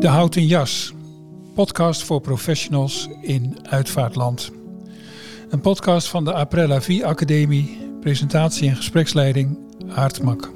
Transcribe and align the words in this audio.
De 0.00 0.08
Houten 0.08 0.46
Jas, 0.46 0.92
podcast 1.54 2.02
voor 2.02 2.20
professionals 2.20 3.08
in 3.20 3.56
uitvaartland. 3.62 4.50
Een 5.50 5.60
podcast 5.60 6.08
van 6.08 6.24
de 6.24 6.32
Aprella 6.32 6.80
Vie 6.80 7.06
Academie, 7.06 7.78
presentatie 8.00 8.68
en 8.68 8.76
gespreksleiding 8.76 9.58
Aartmak. 9.88 10.50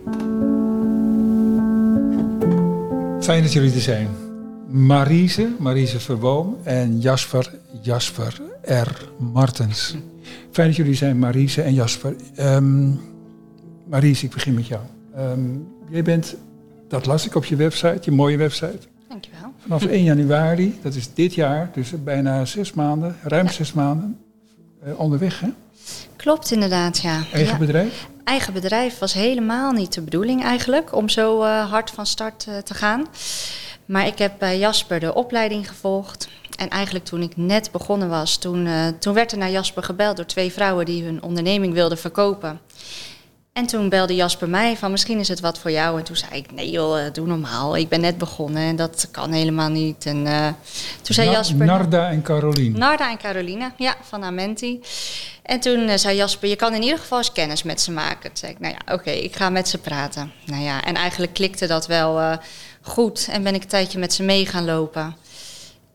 Fijn 3.21 3.43
dat 3.43 3.53
jullie 3.53 3.75
er 3.75 3.81
zijn. 3.81 4.09
Marise, 4.69 5.55
Marise 5.59 6.01
Verboom 6.01 6.57
en 6.63 7.01
Jasper, 7.01 7.55
Jasper 7.83 8.41
R. 8.63 9.09
Martens. 9.19 9.95
Fijn 10.51 10.67
dat 10.67 10.77
jullie 10.77 10.95
zijn, 10.95 11.19
Marise 11.19 11.63
en 11.63 11.75
Jasper. 11.75 12.17
Um, 12.39 13.01
Marise, 13.89 14.25
ik 14.25 14.33
begin 14.33 14.55
met 14.55 14.67
jou. 14.67 14.83
Um, 15.19 15.69
jij 15.91 16.03
bent, 16.03 16.37
dat 16.89 17.07
las 17.07 17.27
ik 17.27 17.35
op 17.35 17.45
je 17.45 17.57
website, 17.57 17.99
je 18.03 18.11
mooie 18.11 18.37
website. 18.37 18.79
Dankjewel. 19.09 19.53
Vanaf 19.59 19.85
1 19.97 20.03
januari, 20.03 20.79
dat 20.83 20.95
is 20.95 21.15
dit 21.15 21.35
jaar, 21.35 21.71
dus 21.73 21.93
bijna 22.05 22.45
zes 22.45 22.73
maanden, 22.73 23.17
ruim 23.23 23.49
zes 23.49 23.73
maanden, 23.73 24.19
uh, 24.87 25.01
onderweg 25.01 25.41
hè? 25.41 25.49
Klopt 26.17 26.51
inderdaad, 26.51 26.99
ja. 26.99 27.23
Eigen 27.33 27.53
ja. 27.53 27.59
bedrijf? 27.59 28.09
Eigen 28.25 28.53
bedrijf 28.53 28.99
was 28.99 29.13
helemaal 29.13 29.73
niet 29.73 29.95
de 29.95 30.03
bedoeling 30.03 30.43
eigenlijk, 30.43 30.95
om 30.95 31.09
zo 31.09 31.43
uh, 31.43 31.71
hard 31.71 31.91
van 31.91 32.07
start 32.07 32.47
uh, 32.49 32.57
te 32.57 32.75
gaan. 32.75 33.07
Maar 33.85 34.07
ik 34.07 34.19
heb 34.19 34.33
bij 34.39 34.59
Jasper 34.59 35.01
de 35.01 35.15
opleiding 35.15 35.69
gevolgd. 35.69 36.29
En 36.57 36.69
eigenlijk 36.69 37.05
toen 37.05 37.23
ik 37.23 37.37
net 37.37 37.71
begonnen 37.73 38.09
was, 38.09 38.37
toen, 38.37 38.67
uh, 38.67 38.87
toen 38.99 39.15
werd 39.15 39.33
er 39.33 39.39
naar 39.39 39.51
Jasper 39.51 39.83
gebeld 39.83 40.17
door 40.17 40.27
twee 40.27 40.53
vrouwen 40.53 40.85
die 40.85 41.05
hun 41.05 41.23
onderneming 41.23 41.73
wilden 41.73 41.99
verkopen. 41.99 42.61
En 43.55 43.67
toen 43.67 43.89
belde 43.89 44.15
Jasper 44.15 44.49
mij 44.49 44.77
van 44.77 44.91
misschien 44.91 45.19
is 45.19 45.29
het 45.29 45.41
wat 45.41 45.59
voor 45.59 45.71
jou. 45.71 45.99
En 45.99 46.05
toen 46.05 46.17
zei 46.17 46.33
ik, 46.33 46.53
nee 46.53 46.71
joh, 46.71 47.13
doe 47.13 47.27
normaal. 47.27 47.77
Ik 47.77 47.89
ben 47.89 48.01
net 48.01 48.19
begonnen 48.19 48.63
en 48.63 48.77
dat 48.77 49.09
kan 49.11 49.33
helemaal 49.33 49.69
niet. 49.69 50.07
En 50.07 50.27
uh, 50.27 50.47
toen 51.03 51.15
zei 51.15 51.29
Na 51.29 51.33
Jasper... 51.33 51.67
Narda 51.67 52.11
en 52.11 52.23
Caroline. 52.23 52.79
Narda 52.79 53.11
en 53.11 53.19
Caroline, 53.19 53.73
ja, 53.77 53.97
van 54.03 54.25
Amenti. 54.25 54.81
En 55.43 55.61
toen 55.61 55.89
uh, 55.89 55.95
zei 55.95 56.17
Jasper, 56.17 56.49
je 56.49 56.57
kan 56.57 56.75
in 56.75 56.83
ieder 56.83 56.99
geval 56.99 57.19
eens 57.19 57.33
kennis 57.33 57.63
met 57.63 57.81
ze 57.81 57.91
maken. 57.91 58.23
Toen 58.23 58.37
zei 58.37 58.53
ik, 58.53 58.61
nou 58.61 58.73
ja, 58.73 58.81
oké, 58.95 58.95
okay, 58.95 59.19
ik 59.19 59.37
ga 59.37 59.51
met 59.51 59.69
ze 59.69 59.79
praten. 59.79 60.33
Nou 60.45 60.63
ja, 60.63 60.85
en 60.85 60.95
eigenlijk 60.95 61.35
klikte 61.35 61.67
dat 61.67 61.87
wel 61.87 62.21
uh, 62.21 62.37
goed. 62.85 63.29
En 63.31 63.43
ben 63.43 63.55
ik 63.55 63.63
een 63.63 63.69
tijdje 63.69 63.99
met 63.99 64.13
ze 64.13 64.23
mee 64.23 64.47
gaan 64.47 64.65
lopen. 64.65 65.17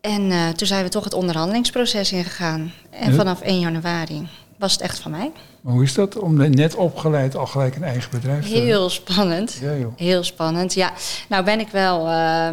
En 0.02 0.32
uh, 0.32 0.50
toen 0.50 0.68
zijn 0.68 0.84
we 0.84 0.90
toch 0.90 1.04
het 1.04 1.14
onderhandelingsproces 1.14 2.12
ingegaan. 2.12 2.74
En 2.90 3.14
vanaf 3.14 3.42
1 3.42 3.60
januari 3.60 4.28
was 4.58 4.72
het 4.72 4.82
echt 4.82 5.00
van 5.00 5.12
mij. 5.12 5.32
Maar 5.62 5.74
hoe 5.74 5.84
is 5.84 5.94
dat 5.94 6.18
om 6.18 6.50
net 6.50 6.76
opgeleid 6.76 7.36
al 7.36 7.48
gelijk 7.48 7.76
een 7.76 7.84
eigen 7.84 8.12
bedrijf 8.12 8.46
te 8.46 8.52
hebben? 8.52 8.70
Heel 8.70 8.90
spannend. 8.90 9.58
Ja, 9.62 9.76
joh. 9.76 9.98
Heel 9.98 10.24
spannend, 10.24 10.74
ja. 10.74 10.94
Nou 11.28 11.44
ben 11.44 11.60
ik 11.60 11.68
wel 11.68 12.08
uh, 12.08 12.48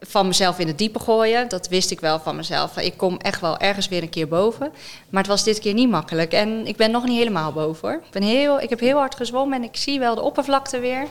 van 0.00 0.26
mezelf 0.26 0.58
in 0.58 0.66
het 0.66 0.78
diepe 0.78 0.98
gooien. 0.98 1.48
Dat 1.48 1.68
wist 1.68 1.90
ik 1.90 2.00
wel 2.00 2.20
van 2.20 2.36
mezelf. 2.36 2.78
Ik 2.78 2.96
kom 2.96 3.16
echt 3.16 3.40
wel 3.40 3.58
ergens 3.58 3.88
weer 3.88 4.02
een 4.02 4.08
keer 4.08 4.28
boven. 4.28 4.72
Maar 5.08 5.22
het 5.22 5.30
was 5.30 5.44
dit 5.44 5.58
keer 5.58 5.74
niet 5.74 5.90
makkelijk. 5.90 6.32
En 6.32 6.66
ik 6.66 6.76
ben 6.76 6.90
nog 6.90 7.04
niet 7.04 7.18
helemaal 7.18 7.52
boven 7.52 7.88
hoor. 7.88 7.98
Ik, 8.04 8.10
ben 8.10 8.22
heel, 8.22 8.60
ik 8.60 8.70
heb 8.70 8.80
heel 8.80 8.98
hard 8.98 9.14
gezwommen 9.14 9.58
en 9.58 9.64
ik 9.64 9.76
zie 9.76 9.98
wel 9.98 10.14
de 10.14 10.20
oppervlakte 10.22 10.78
weer. 10.78 11.06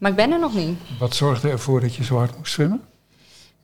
Maar 0.00 0.10
ik 0.10 0.16
ben 0.16 0.32
er 0.32 0.38
nog 0.38 0.54
niet. 0.54 0.78
Wat 0.98 1.14
zorgde 1.14 1.50
ervoor 1.50 1.80
dat 1.80 1.94
je 1.94 2.04
zo 2.04 2.16
hard 2.16 2.36
moest 2.36 2.52
zwemmen? 2.52 2.80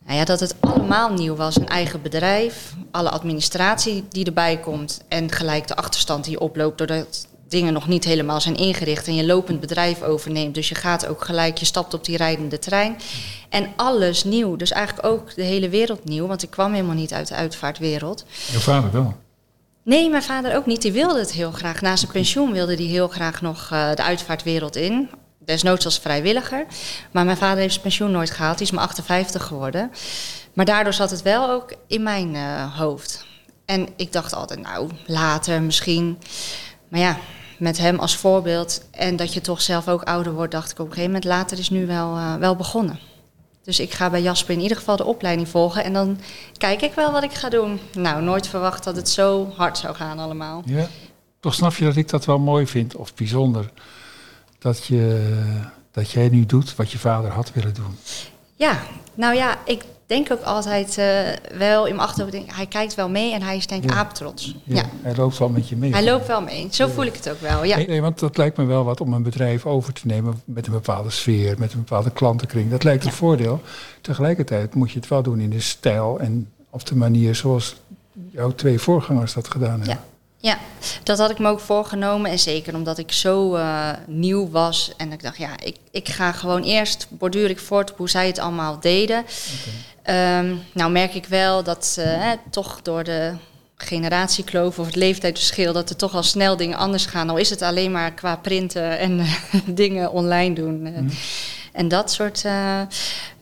Nou 0.05 0.19
ja, 0.19 0.25
dat 0.25 0.41
het 0.41 0.55
allemaal 0.61 1.13
nieuw 1.13 1.35
was. 1.35 1.57
Een 1.57 1.69
eigen 1.69 2.03
bedrijf, 2.03 2.75
alle 2.91 3.11
administratie 3.11 4.05
die 4.09 4.25
erbij 4.25 4.61
komt 4.61 5.01
en 5.09 5.33
gelijk 5.33 5.69
de 5.69 5.77
achterstand 5.77 6.25
die 6.25 6.41
oploopt 6.41 6.79
doordat 6.79 7.29
dingen 7.49 7.73
nog 7.73 7.89
niet 7.89 8.05
helemaal 8.05 8.41
zijn 8.41 8.57
ingericht 8.57 9.07
en 9.07 9.15
je 9.15 9.27
lopend 9.27 9.61
bedrijf 9.61 10.03
overneemt. 10.03 10.55
Dus 10.55 10.69
je 10.69 10.75
gaat 10.75 11.07
ook 11.07 11.25
gelijk, 11.25 11.59
je 11.59 11.65
stapt 11.65 11.95
op 11.95 12.05
die 12.05 12.17
rijdende 12.17 12.59
trein. 12.59 12.97
En 13.49 13.73
alles 13.77 14.25
nieuw, 14.25 14.57
dus 14.57 14.71
eigenlijk 14.71 15.07
ook 15.07 15.35
de 15.35 15.43
hele 15.43 15.69
wereld 15.69 16.05
nieuw, 16.05 16.27
want 16.27 16.43
ik 16.43 16.51
kwam 16.51 16.73
helemaal 16.73 16.95
niet 16.95 17.13
uit 17.13 17.29
de 17.29 17.35
uitvaartwereld. 17.35 18.25
Je 18.53 18.61
vader 18.61 18.93
wel? 18.93 19.15
Nee, 19.83 20.11
mijn 20.11 20.23
vader 20.23 20.57
ook 20.57 20.67
niet. 20.67 20.83
Die 20.83 20.93
wilde 20.93 21.19
het 21.19 21.33
heel 21.33 21.51
graag. 21.51 21.81
Na 21.81 21.97
zijn 21.97 22.13
pensioen 22.13 22.53
wilde 22.53 22.75
hij 22.75 22.85
heel 22.85 23.09
graag 23.09 23.41
nog 23.41 23.71
uh, 23.73 23.95
de 23.95 24.03
uitvaartwereld 24.03 24.77
in 24.77 25.09
desnoods 25.47 25.85
als 25.85 25.99
vrijwilliger. 25.99 26.67
Maar 27.11 27.25
mijn 27.25 27.37
vader 27.37 27.59
heeft 27.59 27.71
zijn 27.71 27.83
pensioen 27.83 28.11
nooit 28.11 28.31
gehaald. 28.31 28.59
Die 28.59 28.67
is 28.67 28.73
maar 28.73 28.85
58 28.85 29.45
geworden. 29.45 29.91
Maar 30.53 30.65
daardoor 30.65 30.93
zat 30.93 31.11
het 31.11 31.23
wel 31.23 31.51
ook 31.51 31.73
in 31.87 32.03
mijn 32.03 32.35
uh, 32.35 32.77
hoofd. 32.77 33.27
En 33.65 33.89
ik 33.97 34.13
dacht 34.13 34.35
altijd, 34.35 34.61
nou, 34.61 34.91
later 35.07 35.63
misschien. 35.63 36.19
Maar 36.89 37.01
ja, 37.01 37.19
met 37.59 37.79
hem 37.79 37.99
als 37.99 38.17
voorbeeld 38.17 38.83
en 38.91 39.17
dat 39.17 39.33
je 39.33 39.41
toch 39.41 39.63
zelf 39.63 39.89
ook 39.89 40.03
ouder 40.03 40.33
wordt, 40.33 40.53
dacht 40.53 40.71
ik 40.71 40.79
op 40.79 40.87
een 40.87 40.93
gegeven 40.93 41.13
moment, 41.13 41.25
later 41.25 41.59
is 41.59 41.71
nu 41.71 41.87
wel, 41.87 42.17
uh, 42.17 42.35
wel 42.35 42.57
begonnen. 42.57 42.99
Dus 43.63 43.81
ik 43.81 43.93
ga 43.93 44.11
bij 44.11 44.23
Jasper 44.23 44.55
in 44.55 44.61
ieder 44.61 44.77
geval 44.77 44.97
de 44.97 45.05
opleiding 45.05 45.49
volgen 45.49 45.85
en 45.85 45.93
dan 45.93 46.19
kijk 46.57 46.83
ik 46.83 46.93
wel 46.93 47.13
wat 47.13 47.23
ik 47.23 47.33
ga 47.33 47.49
doen. 47.49 47.81
Nou, 47.93 48.23
nooit 48.23 48.49
verwacht 48.49 48.85
dat 48.85 48.97
het 48.97 49.09
zo 49.09 49.53
hard 49.57 49.79
zou 49.79 49.95
gaan 49.95 50.19
allemaal. 50.19 50.63
Ja, 50.65 50.89
toch 51.41 51.55
snap 51.55 51.75
je 51.75 51.85
dat 51.85 51.97
ik 51.97 52.09
dat 52.09 52.25
wel 52.25 52.39
mooi 52.39 52.67
vind 52.67 52.97
of 52.97 53.15
bijzonder 53.15 53.71
dat, 54.59 54.85
je, 54.85 55.33
dat 55.91 56.11
jij 56.11 56.29
nu 56.29 56.47
doet 56.47 56.77
wat 56.77 56.91
je 56.91 56.99
vader 56.99 57.31
had 57.31 57.53
willen 57.53 57.75
doen? 57.75 57.97
Ja, 58.55 58.79
nou 59.15 59.35
ja, 59.35 59.59
ik 59.65 59.85
denk 60.07 60.33
ook 60.33 60.43
altijd 60.43 60.99
uh, 60.99 61.59
wel 61.59 61.87
in 61.87 61.97
mijn 61.97 62.09
achterhoofd, 62.09 62.37
hij 62.55 62.67
kijkt 62.67 62.95
wel 62.95 63.09
mee 63.09 63.33
en 63.33 63.43
hij 63.43 63.57
is 63.57 63.67
denk 63.67 63.85
ik 63.85 63.91
ja. 63.91 63.97
aaptrots. 63.97 64.57
Ja, 64.65 64.75
ja, 64.75 64.85
Hij 65.03 65.15
loopt 65.15 65.39
wel 65.39 65.49
met 65.49 65.69
je 65.69 65.77
mee. 65.77 65.93
Hij 65.93 66.05
loopt 66.05 66.27
wel 66.27 66.41
mee, 66.41 66.69
zo 66.71 66.89
voel 66.89 67.05
ik 67.05 67.15
het 67.15 67.31
ook 67.31 67.41
wel. 67.41 67.65
Ja. 67.65 67.77
Nee, 67.77 67.87
nee, 67.87 68.01
want 68.01 68.19
dat 68.19 68.37
lijkt 68.37 68.57
me 68.57 68.65
wel 68.65 68.85
wat 68.85 69.01
om 69.01 69.13
een 69.13 69.23
bedrijf 69.23 69.67
over 69.67 69.93
te 69.93 70.07
nemen 70.07 70.43
met 70.45 70.67
een 70.67 70.73
bepaalde 70.73 71.11
sfeer, 71.11 71.55
met 71.59 71.73
een 71.73 71.79
bepaalde 71.79 72.11
klantenkring. 72.11 72.71
Dat 72.71 72.85
lijkt 72.85 73.05
een 73.05 73.13
voordeel. 73.13 73.61
Tegelijkertijd 74.01 74.75
moet 74.75 74.91
je 74.91 74.99
het 74.99 75.09
wel 75.09 75.23
doen 75.23 75.41
in 75.41 75.51
de 75.51 75.61
stijl 75.61 76.21
en 76.21 76.51
op 76.71 76.87
de 76.87 76.97
manier 76.97 77.35
zoals 77.35 77.77
jouw 78.31 78.55
twee 78.55 78.79
voorgangers 78.79 79.33
dat 79.33 79.49
gedaan 79.49 79.79
hebben. 79.79 79.99
Ja, 80.39 80.59
dat 81.03 81.19
had 81.19 81.31
ik 81.31 81.39
me 81.39 81.49
ook 81.49 81.61
voorgenomen. 81.61 82.31
En 82.31 82.39
zeker 82.39 82.75
omdat 82.75 82.99
ik 82.99 83.13
zo 83.13 83.57
uh, 83.57 83.91
nieuw 84.07 84.51
was. 84.51 84.93
En 84.97 85.13
ik 85.13 85.23
dacht, 85.23 85.37
ja, 85.37 85.51
ik, 85.63 85.77
ik 85.91 86.09
ga 86.09 86.33
gewoon 86.33 86.63
eerst 86.63 87.07
borduur 87.11 87.51
ik 87.51 87.59
voort 87.59 87.91
op 87.91 87.97
hoe 87.97 88.11
zij 88.11 88.27
het 88.27 88.39
allemaal 88.39 88.81
deden. 88.81 89.25
Okay. 90.05 90.39
Um, 90.39 90.63
nou 90.73 90.91
merk 90.91 91.15
ik 91.15 91.27
wel 91.27 91.63
dat 91.63 91.97
uh, 91.99 92.31
toch 92.51 92.83
door 92.83 93.05
de 93.05 93.33
generatiekloof 93.77 94.79
of 94.79 94.87
het 94.87 94.97
leeftijdsverschil... 94.97 95.73
dat 95.73 95.91
er 95.91 95.97
toch 95.97 96.15
al 96.15 96.23
snel 96.23 96.57
dingen 96.57 96.79
anders 96.79 97.07
gaan. 97.07 97.31
Al 97.31 97.37
is 97.37 97.51
het 97.51 97.63
alleen 97.63 97.93
maar 97.93 98.13
qua 98.13 98.37
printen 98.37 98.99
en 98.99 99.19
uh, 99.19 99.35
dingen 99.67 100.11
online 100.11 100.55
doen. 100.55 100.81
Mm. 100.81 101.09
En 101.73 101.89
dat 101.89 102.13
soort... 102.13 102.45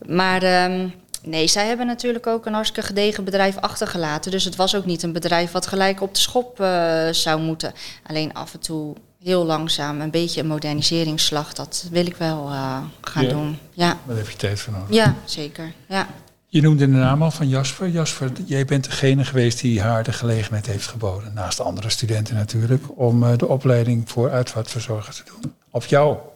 maar... 0.07 0.65
Um, 0.71 1.03
Nee, 1.25 1.47
zij 1.47 1.67
hebben 1.67 1.87
natuurlijk 1.87 2.27
ook 2.27 2.47
een 2.47 2.53
hartstikke 2.53 2.87
gedegen 2.89 3.25
bedrijf 3.25 3.57
achtergelaten. 3.57 4.31
Dus 4.31 4.45
het 4.45 4.57
was 4.57 4.77
ook 4.77 4.85
niet 4.85 5.03
een 5.03 5.13
bedrijf 5.13 5.53
wat 5.53 5.67
gelijk 5.67 6.01
op 6.01 6.15
de 6.15 6.21
schop 6.21 6.61
uh, 6.61 7.09
zou 7.11 7.41
moeten. 7.41 7.73
Alleen 8.07 8.35
af 8.35 8.55
en 8.55 8.61
toe 8.61 8.95
heel 9.23 9.45
langzaam 9.45 10.01
een 10.01 10.11
beetje 10.11 10.41
een 10.41 10.47
moderniseringsslag. 10.47 11.53
Dat 11.53 11.89
wil 11.91 12.07
ik 12.07 12.17
wel 12.17 12.49
uh, 12.51 12.79
gaan 13.01 13.25
ja, 13.25 13.31
doen. 13.31 13.59
Ja. 13.73 13.99
Daar 14.07 14.17
heb 14.17 14.29
je 14.29 14.37
tijd 14.37 14.61
voor 14.61 14.73
nodig. 14.73 14.97
Ja, 14.97 15.15
zeker. 15.25 15.73
Ja. 15.89 16.09
Je 16.47 16.63
noemde 16.63 16.87
de 16.87 16.93
naam 16.93 17.23
al 17.23 17.31
van 17.31 17.49
Jasper. 17.49 17.89
Jasper, 17.89 18.33
jij 18.45 18.65
bent 18.65 18.85
degene 18.85 19.25
geweest 19.25 19.61
die 19.61 19.81
haar 19.81 20.05
de 20.05 20.13
gelegenheid 20.13 20.67
heeft 20.67 20.87
geboden, 20.87 21.33
naast 21.35 21.61
andere 21.61 21.91
studenten 21.91 22.35
natuurlijk, 22.35 22.85
om 22.99 23.23
uh, 23.23 23.37
de 23.37 23.49
opleiding 23.49 24.11
voor 24.11 24.31
uitvaartverzorger 24.31 25.15
te 25.15 25.23
doen. 25.25 25.55
Op 25.71 25.85
jouw 25.85 26.33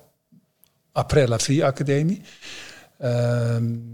Aprella 0.93 1.38
Free 1.38 1.65
Academie. 1.65 2.22
Uh, 3.00 3.09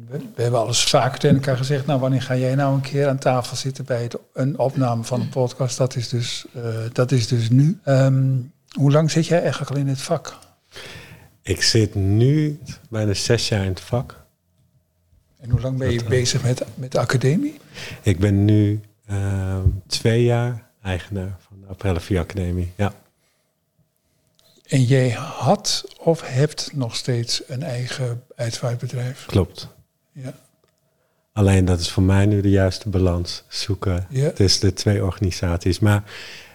we, 0.08 0.18
we, 0.34 0.42
hebben 0.42 0.60
alles 0.60 0.84
vaker 0.84 1.18
tegen 1.18 1.36
elkaar 1.36 1.56
gezegd. 1.56 1.86
Nou, 1.86 2.00
wanneer 2.00 2.22
ga 2.22 2.36
jij 2.36 2.54
nou 2.54 2.74
een 2.74 2.80
keer 2.80 3.08
aan 3.08 3.18
tafel 3.18 3.56
zitten 3.56 3.84
bij 3.84 4.02
het, 4.02 4.16
een 4.32 4.58
opname 4.58 5.04
van 5.04 5.20
een 5.20 5.28
podcast? 5.28 5.76
Dat 5.78 5.96
is 5.96 6.08
dus, 6.08 6.46
uh, 6.56 6.62
dat 6.92 7.12
is 7.12 7.28
dus 7.28 7.50
nu. 7.50 7.78
Um, 7.84 8.52
hoe 8.72 8.90
lang 8.90 9.10
zit 9.10 9.26
jij 9.26 9.40
eigenlijk 9.40 9.70
al 9.70 9.76
in 9.76 9.88
het 9.88 10.00
vak? 10.00 10.38
Ik 11.42 11.62
zit 11.62 11.94
nu 11.94 12.60
bijna 12.90 13.14
zes 13.14 13.48
jaar 13.48 13.62
in 13.62 13.68
het 13.68 13.80
vak. 13.80 14.24
En 15.40 15.50
hoe 15.50 15.60
lang 15.60 15.78
ben 15.78 15.90
je 15.90 15.98
dat, 15.98 16.08
bezig 16.08 16.42
met, 16.42 16.64
met 16.74 16.92
de 16.92 16.98
academie? 16.98 17.60
Ik 18.02 18.18
ben 18.18 18.44
nu 18.44 18.80
uh, 19.10 19.58
twee 19.86 20.24
jaar 20.24 20.70
eigenaar 20.82 21.36
van 21.48 21.60
de 21.60 21.66
Aprelle 21.66 22.00
Vie 22.00 22.18
Academie. 22.18 22.72
Ja. 22.76 22.92
En 24.74 24.82
jij 24.82 25.10
had 25.10 25.84
of 25.98 26.20
hebt 26.28 26.70
nog 26.72 26.96
steeds 26.96 27.42
een 27.46 27.62
eigen 27.62 28.22
uitvaartbedrijf? 28.36 29.26
Klopt. 29.26 29.68
Ja. 30.12 30.34
Alleen 31.32 31.64
dat 31.64 31.80
is 31.80 31.90
voor 31.90 32.02
mij 32.02 32.26
nu 32.26 32.40
de 32.40 32.50
juiste 32.50 32.88
balans 32.88 33.44
zoeken 33.48 34.06
Ja. 34.10 34.30
tussen 34.30 34.68
de 34.68 34.72
twee 34.72 35.04
organisaties. 35.04 35.78
Maar 35.78 36.12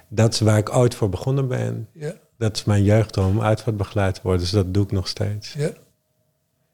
dat 0.07 0.33
is 0.33 0.39
waar 0.39 0.57
ik 0.57 0.75
ooit 0.75 0.95
voor 0.95 1.09
begonnen 1.09 1.47
ben. 1.47 1.87
Ja. 1.93 2.13
Dat 2.37 2.55
is 2.55 2.63
mijn 2.63 2.83
jeugddroom 2.83 3.37
om 3.37 3.41
uitvaartbegeleid 3.41 4.15
te 4.15 4.21
worden. 4.23 4.41
Dus 4.41 4.51
dat 4.51 4.73
doe 4.73 4.83
ik 4.83 4.91
nog 4.91 5.07
steeds. 5.07 5.53
Ja. 5.53 5.71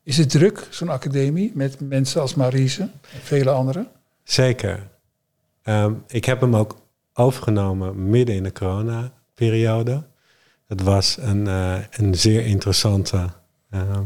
Is 0.04 0.18
het 0.18 0.30
druk, 0.30 0.68
zo'n 0.70 0.90
academie, 0.90 1.52
met 1.54 1.80
mensen 1.80 2.22
als 2.22 2.36
Marise 2.36 2.82
en 2.82 3.22
vele 3.24 3.50
anderen? 3.50 3.88
Zeker. 4.24 4.88
Um, 5.64 6.04
ik 6.08 6.26
heb 6.26 6.42
hem 6.42 6.56
ook 6.56 6.78
overgenomen 7.14 8.10
midden 8.10 8.36
in 8.36 8.44
de 8.44 8.52
corona 8.52 9.12
periode. 9.34 10.04
Het 10.68 10.82
was 10.82 11.18
een, 11.20 11.46
uh, 11.46 11.78
een 11.92 12.16
zeer 12.16 12.46
interessante 12.46 13.30
uh, 13.72 14.00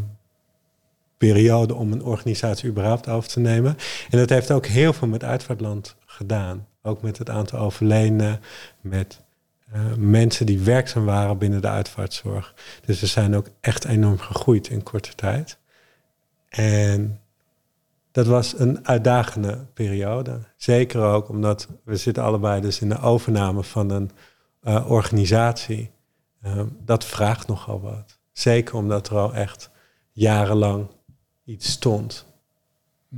periode 1.18 1.76
om 1.76 1.92
een 1.92 2.04
organisatie 2.04 2.70
überhaupt 2.70 3.08
over 3.10 3.30
te 3.30 3.40
nemen. 3.40 3.78
En 4.10 4.18
dat 4.18 4.30
heeft 4.30 4.52
ook 4.52 4.66
heel 4.66 4.94
veel 4.94 5.08
met 5.08 5.24
Uitvaartland 5.24 5.96
gedaan. 6.06 6.68
Ook 6.82 7.02
met 7.02 7.18
het 7.18 7.30
aantal 7.30 7.60
overledenen, 7.60 8.40
met 8.82 9.22
uh, 9.74 9.82
mensen 9.98 10.46
die 10.46 10.60
werkzaam 10.60 11.06
waren 11.06 11.38
binnen 11.38 11.62
de 11.62 11.68
uitvaartzorg. 11.68 12.54
Dus 12.86 13.00
we 13.00 13.06
zijn 13.06 13.36
ook 13.36 13.48
echt 13.62 13.86
enorm 13.86 14.18
gegroeid 14.18 14.70
in 14.70 14.84
korte 14.84 15.16
tijd. 15.16 15.58
En 16.50 17.20
dat 18.12 18.26
was 18.26 18.60
een 18.60 18.88
uitdagende 18.88 19.66
periode. 19.74 20.40
Zeker 20.58 21.02
ook 21.02 21.30
omdat 21.30 21.68
we 21.84 21.96
zitten 21.96 22.24
allebei 22.24 22.62
dus 22.62 22.82
in 22.82 22.90
de 22.90 23.00
overname 23.00 23.64
van 23.64 23.90
een 23.90 24.12
uh, 24.64 24.92
organisatie. 24.92 25.92
Uh, 26.46 26.62
dat 26.86 27.06
vraagt 27.06 27.48
nogal 27.48 27.82
wat. 27.82 28.18
Zeker 28.32 28.76
omdat 28.76 29.10
er 29.10 29.18
al 29.18 29.34
echt 29.34 29.70
jarenlang 30.12 30.88
iets 31.46 31.72
stond. 31.72 32.26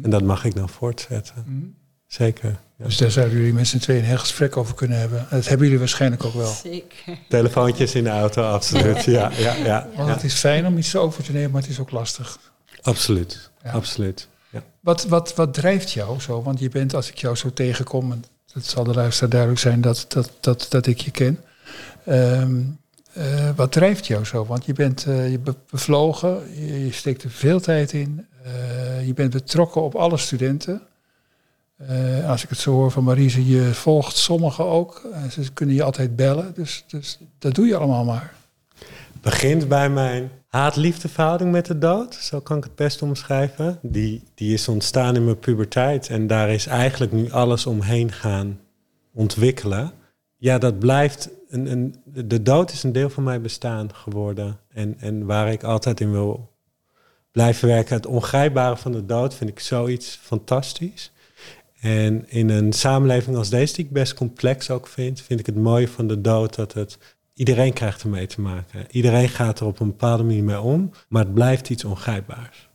En 0.02 0.10
dat 0.10 0.24
mag 0.24 0.46
ik 0.46 0.56
dan 0.56 0.70
voortzetten. 0.70 1.44
Mm. 1.48 1.76
Zeker. 2.08 2.60
Ja. 2.78 2.86
Dus 2.86 2.98
daar 2.98 3.12
zouden 3.12 3.38
jullie 3.38 3.54
met 3.54 3.68
z'n 3.68 3.78
tweeën 3.78 4.00
een 4.00 4.06
heel 4.06 4.18
gesprek 4.18 4.58
over 4.58 4.76
kunnen 4.76 5.00
hebben. 5.00 5.28
Dat 5.30 5.48
hebben 5.48 5.66
jullie 5.66 5.80
waarschijnlijk 5.80 6.24
ook 6.24 6.34
wel. 6.34 6.54
Zeker. 6.54 7.18
Telefoontjes 7.30 7.96
in 7.96 8.04
de 8.04 8.10
auto, 8.10 8.44
absoluut. 8.44 9.04
ja, 9.18 9.32
ja, 9.38 9.56
ja, 9.56 9.88
Want 9.96 10.10
het 10.10 10.24
is 10.24 10.34
fijn 10.34 10.66
om 10.66 10.78
iets 10.78 10.96
over 10.96 11.24
te 11.24 11.32
nemen, 11.32 11.52
maar 11.52 11.62
het 11.62 11.70
is 11.70 11.80
ook 11.80 11.92
lastig. 11.92 12.40
Absoluut, 12.82 13.50
ja. 13.64 13.72
absoluut. 13.72 14.28
Ja. 14.50 14.64
Wat, 14.80 15.06
wat, 15.06 15.36
wat 15.36 15.54
drijft 15.54 15.92
jou 15.92 16.20
zo? 16.20 16.42
Want 16.42 16.60
je 16.60 16.70
bent, 16.70 16.94
als 16.94 17.10
ik 17.10 17.18
jou 17.18 17.36
zo 17.36 17.54
tegenkom, 17.54 18.12
en 18.12 18.24
het 18.54 18.66
zal 18.66 18.84
de 18.84 18.94
luisteraar 18.94 19.30
duidelijk 19.30 19.60
zijn 19.60 19.82
dat, 19.82 20.06
dat, 20.08 20.32
dat, 20.40 20.66
dat 20.70 20.88
ik 20.88 21.02
je 21.02 21.12
ken. 21.12 21.40
Um, 22.08 22.80
uh, 23.18 23.50
wat 23.56 23.72
drijft 23.72 24.08
jou 24.08 24.26
zo? 24.26 24.46
Want 24.46 24.66
je 24.66 24.74
bent 24.74 25.06
uh, 25.08 25.32
je 25.32 25.40
bevlogen, 25.70 26.56
je, 26.84 26.92
steekt 26.92 27.24
er 27.24 27.30
veel 27.30 27.60
tijd 27.60 27.94
in, 27.94 28.28
uh, 28.46 29.08
je 29.08 29.14
bent 29.14 29.32
betrokken 29.32 29.82
op 29.82 29.96
alle 29.96 30.18
studenten. 30.18 30.82
als 32.28 32.44
ik 32.44 32.50
het 32.50 32.60
zo 32.60 32.72
hoor 32.72 32.92
van 32.92 33.04
Marise, 33.04 33.48
je 33.48 33.74
volgt 33.74 34.18
sommigen 34.18 34.66
ook. 34.66 35.02
ze 35.30 35.54
kunnen 35.54 35.76
je 35.76 35.84
altijd 35.84 36.16
bellen, 36.16 36.54
dus, 36.54 36.84
dus 36.88 37.20
dat 37.40 37.56
doe 37.56 37.66
je 37.66 37.76
allemaal 37.76 38.04
maar. 38.04 38.34
Begint 39.22 39.68
bij 39.68 39.90
mijn 39.90 40.32
haat-liefdeverhouding 40.48 41.52
met 41.52 41.66
de 41.66 41.78
dood, 41.78 42.14
zo 42.16 42.40
kan 42.40 42.58
ik 42.58 42.64
het 42.64 42.76
best 42.76 43.02
omschrijven. 43.02 43.80
Die, 43.82 44.24
die 44.36 44.54
is 44.54 44.68
ontstaan 44.68 45.16
in 45.16 45.24
mijn 45.24 45.40
puberteit 45.40 46.10
en 46.10 46.28
daar 46.28 46.50
is 46.50 46.66
eigenlijk 46.66 47.12
nu 47.12 47.32
alles 47.32 47.66
omheen 47.66 48.12
gaan 48.12 48.60
ontwikkelen. 49.14 49.92
Ja, 50.42 50.58
dat 50.58 50.80
blijft 50.80 51.30
een, 51.50 51.72
een, 51.72 51.96
de 52.06 52.42
dood 52.42 52.72
is 52.72 52.84
een 52.84 52.92
deel 52.92 53.10
van 53.10 53.24
mijn 53.24 53.42
bestaan 53.42 53.96
geworden. 53.96 54.60
En, 54.74 54.96
en 55.00 55.26
waar 55.26 55.52
ik 55.52 55.64
altijd 55.64 56.00
in 56.00 56.12
wil 56.12 56.52
blijven 57.32 57.68
werken. 57.68 57.96
Het 57.96 58.06
ongrijpbare 58.06 58.78
van 58.78 58.92
de 58.92 59.06
dood 59.06 59.36
vind 59.36 59.50
ik 59.50 59.60
zoiets 59.60 60.20
fantastisch. 60.22 61.12
En 61.80 62.30
in 62.30 62.50
een 62.50 62.74
samenleving 62.74 63.36
als 63.38 63.50
deze, 63.50 63.76
die 63.76 63.86
ik 63.86 63.92
best 63.92 64.14
complex 64.14 64.70
ook 64.70 64.88
vind, 64.88 65.22
vind 65.22 65.40
ik 65.40 65.46
het 65.46 65.56
mooie 65.56 65.88
van 65.88 66.08
de 66.08 66.22
dood 66.22 66.56
dat 66.56 66.74
het 66.74 66.98
iedereen 67.34 67.74
krijgt 67.74 68.04
ermee 68.04 68.28
te 68.28 68.42
maken. 68.42 68.86
Iedereen 68.92 69.30
gaat 69.30 69.60
er 69.60 69.66
op 69.66 69.80
een 69.80 69.88
bepaalde 69.88 70.24
manier 70.24 70.44
mee 70.44 70.62
om, 70.62 70.92
maar 71.10 71.24
het 71.24 71.34
blijft 71.34 71.70
iets 71.70 71.84
ongrijpbaars. 71.84 72.70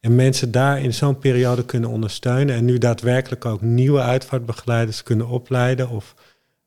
En 0.00 0.14
mensen 0.14 0.50
daar 0.50 0.80
in 0.80 0.94
zo'n 0.94 1.18
periode 1.18 1.64
kunnen 1.64 1.90
ondersteunen 1.90 2.54
en 2.54 2.64
nu 2.64 2.78
daadwerkelijk 2.78 3.44
ook 3.44 3.60
nieuwe 3.60 4.00
uitvaartbegeleiders 4.00 5.02
kunnen 5.02 5.28
opleiden 5.28 5.88
of 5.88 6.14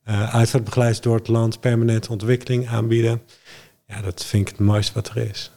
uh, 0.09 0.35
uitvaartbegeleiders 0.35 1.01
door 1.01 1.15
het 1.15 1.27
land 1.27 1.59
permanente 1.59 2.11
ontwikkeling 2.11 2.67
aanbieden. 2.67 3.21
Ja, 3.87 4.01
dat 4.01 4.25
vind 4.25 4.49
ik 4.49 4.57
het 4.57 4.65
mooiste 4.65 4.93
wat 4.93 5.09
er 5.09 5.17
is. 5.17 5.51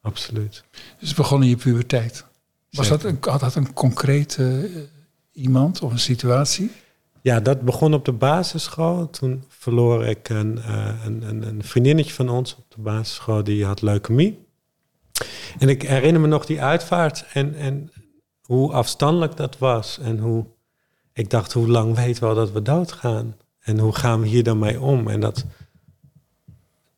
Absoluut. 0.00 0.64
Dus 0.98 1.14
begon 1.14 1.42
in 1.42 1.48
je 1.48 1.56
puberteit. 1.56 2.24
Was 2.70 2.88
dat 2.88 3.04
een, 3.04 3.18
had 3.20 3.40
dat 3.40 3.54
een 3.54 3.72
concrete 3.72 4.70
uh, 4.70 4.82
iemand 5.32 5.82
of 5.82 5.92
een 5.92 5.98
situatie? 5.98 6.70
Ja, 7.20 7.40
dat 7.40 7.60
begon 7.60 7.94
op 7.94 8.04
de 8.04 8.12
basisschool. 8.12 9.10
Toen 9.10 9.44
verloor 9.48 10.06
ik 10.06 10.28
een, 10.28 10.58
uh, 10.58 11.04
een, 11.04 11.22
een, 11.22 11.42
een, 11.42 11.64
vriendinnetje 11.64 12.12
van 12.12 12.28
ons 12.28 12.56
op 12.56 12.64
de 12.68 12.80
basisschool, 12.80 13.44
die 13.44 13.64
had 13.64 13.82
leukemie. 13.82 14.46
En 15.58 15.68
ik 15.68 15.82
herinner 15.82 16.20
me 16.20 16.26
nog 16.26 16.46
die 16.46 16.62
uitvaart 16.62 17.24
en, 17.32 17.54
en 17.54 17.90
hoe 18.40 18.72
afstandelijk 18.72 19.36
dat 19.36 19.58
was. 19.58 19.98
En 19.98 20.18
hoe 20.18 20.46
ik 21.12 21.30
dacht, 21.30 21.52
hoe 21.52 21.68
lang 21.68 21.94
weten 21.94 22.22
we 22.22 22.28
al 22.28 22.34
dat 22.34 22.52
we 22.52 22.62
doodgaan? 22.62 23.36
En 23.62 23.78
hoe 23.78 23.94
gaan 23.94 24.20
we 24.20 24.26
hier 24.26 24.42
dan 24.42 24.58
mee 24.58 24.80
om? 24.80 25.08
En 25.08 25.20
dat, 25.20 25.44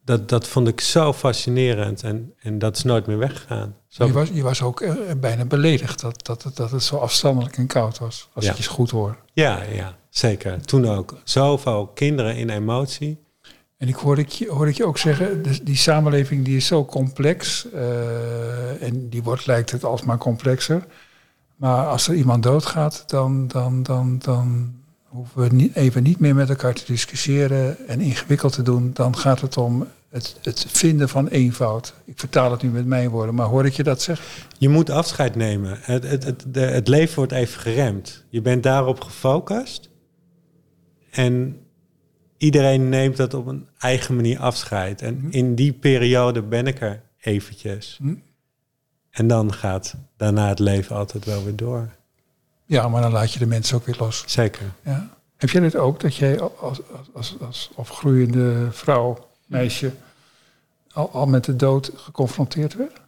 dat, 0.05 0.28
dat 0.28 0.46
vond 0.46 0.69
ik 0.69 0.81
zo 0.81 1.12
fascinerend 1.12 2.02
en, 2.02 2.34
en 2.38 2.58
dat 2.58 2.76
is 2.76 2.82
nooit 2.82 3.06
meer 3.06 3.19
weggegaan. 3.19 3.76
Zo 3.88 4.06
je, 4.06 4.12
was, 4.12 4.28
je 4.32 4.43
was 4.43 4.62
ook 4.62 4.81
uh, 4.81 4.93
bijna 5.16 5.44
beledigd 5.44 6.00
dat, 6.00 6.26
dat, 6.26 6.50
dat 6.55 6.70
het 6.70 6.82
zo 6.82 6.96
afstandelijk 6.96 7.56
en 7.56 7.66
koud 7.66 7.99
was, 7.99 8.28
als 8.32 8.44
ja. 8.44 8.50
ik 8.50 8.56
je 8.56 8.69
goed 8.69 8.90
hoor. 8.90 9.16
Ja, 9.32 9.62
ja, 9.62 9.96
zeker. 10.11 10.61
Toen 10.61 10.88
ook. 10.88 11.16
Zoveel 11.25 11.87
kinderen 11.87 12.37
in 12.37 12.50
emotie. 12.50 13.22
En 13.76 13.88
ik 13.88 13.94
hoorde 13.94 14.25
je, 14.28 14.49
hoorde 14.49 14.70
ik 14.70 14.76
je 14.76 14.87
ook 14.87 14.99
zeggen, 14.99 15.43
dus 15.43 15.60
die 15.60 15.76
samenleving 15.76 16.44
die 16.44 16.56
is 16.56 16.67
zo 16.67 16.84
complex 16.84 17.67
uh, 17.75 18.82
en 18.82 19.08
die 19.08 19.22
wordt, 19.22 19.46
lijkt 19.46 19.70
het 19.70 19.84
alsmaar 19.84 20.19
complexer. 20.19 20.87
Maar 21.56 21.87
als 21.87 22.08
er 22.08 22.14
iemand 22.14 22.43
doodgaat, 22.43 23.05
dan, 23.06 23.49
dan, 23.49 23.82
dan, 23.82 24.19
dan 24.19 24.75
hoeven 25.14 25.43
we 25.43 25.55
niet, 25.55 25.76
even 25.76 26.02
niet 26.02 26.19
meer 26.19 26.34
met 26.34 26.49
elkaar 26.49 26.75
te 26.75 26.84
discussiëren 26.87 27.88
en 27.88 28.00
ingewikkeld 28.00 28.52
te 28.52 28.62
doen. 28.62 28.90
Dan 28.94 29.16
gaat 29.16 29.40
het 29.40 29.56
om 29.56 29.87
het, 30.08 30.37
het, 30.43 30.66
vinden 30.69 31.08
van 31.08 31.28
eenvoud. 31.28 31.94
Ik 32.05 32.19
vertaal 32.19 32.50
het 32.50 32.62
nu 32.62 32.69
met 32.69 32.87
mijn 32.87 33.08
woorden, 33.08 33.34
maar 33.34 33.46
hoor 33.46 33.66
ik 33.66 33.72
je 33.72 33.82
dat 33.82 34.02
zeggen? 34.02 34.26
Je 34.58 34.69
moet 34.69 34.90
afscheid 34.90 35.34
nemen. 35.34 35.78
Het, 35.81 36.08
het, 36.08 36.25
het, 36.25 36.44
de, 36.49 36.61
het 36.61 36.88
leven 36.88 37.16
wordt 37.16 37.32
even 37.32 37.61
geremd. 37.61 38.25
Je 38.28 38.43
bent 38.43 38.62
daarop 38.62 39.00
gefocust. 39.00 39.90
En 41.11 41.60
iedereen 42.37 42.88
neemt 42.88 43.17
dat 43.17 43.34
op 43.34 43.46
een 43.46 43.69
eigen 43.78 44.17
manier 44.17 44.38
afscheid. 44.38 45.02
En 45.02 45.19
hm. 45.20 45.28
in 45.31 45.55
die 45.55 45.72
periode 45.72 46.43
ben 46.43 46.67
ik 46.67 46.81
er 46.81 47.02
eventjes. 47.20 47.99
Hm. 48.02 48.14
En 49.10 49.26
dan 49.26 49.52
gaat 49.52 49.94
daarna 50.17 50.49
het 50.49 50.58
leven 50.58 50.96
altijd 50.96 51.25
wel 51.25 51.44
weer 51.44 51.56
door. 51.56 51.88
Ja, 52.66 52.88
maar 52.88 53.02
dan 53.02 53.12
laat 53.12 53.32
je 53.32 53.38
de 53.38 53.46
mensen 53.46 53.76
ook 53.76 53.87
weer 53.87 53.96
los. 53.99 54.25
Zeker. 54.26 54.72
Ja. 54.84 55.08
Heb 55.37 55.50
jij 55.50 55.61
dit 55.61 55.76
ook, 55.76 56.00
dat 56.00 56.16
jij 56.16 56.40
als, 56.40 56.52
als, 56.61 56.81
als, 57.12 57.34
als 57.40 57.70
opgroeiende 57.75 58.69
vrouw, 58.70 59.28
meisje, 59.46 59.93
al, 60.93 61.11
al 61.12 61.26
met 61.26 61.44
de 61.44 61.56
dood 61.56 61.91
geconfronteerd 61.94 62.74
werd? 62.74 63.00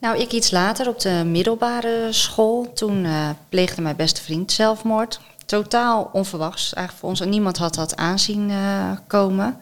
Nou, 0.00 0.18
ik 0.18 0.32
iets 0.32 0.50
later 0.50 0.88
op 0.88 1.00
de 1.00 1.22
middelbare 1.26 2.08
school. 2.10 2.72
Toen 2.72 3.04
uh, 3.04 3.28
pleegde 3.48 3.82
mijn 3.82 3.96
beste 3.96 4.22
vriend 4.22 4.52
zelfmoord. 4.52 5.20
Totaal 5.46 6.10
onverwachts 6.12 6.72
eigenlijk 6.72 6.98
voor 6.98 7.08
ons. 7.08 7.20
En 7.20 7.28
niemand 7.28 7.58
had 7.58 7.74
dat 7.74 7.96
aanzien 7.96 8.50
uh, 8.50 8.90
komen. 9.06 9.58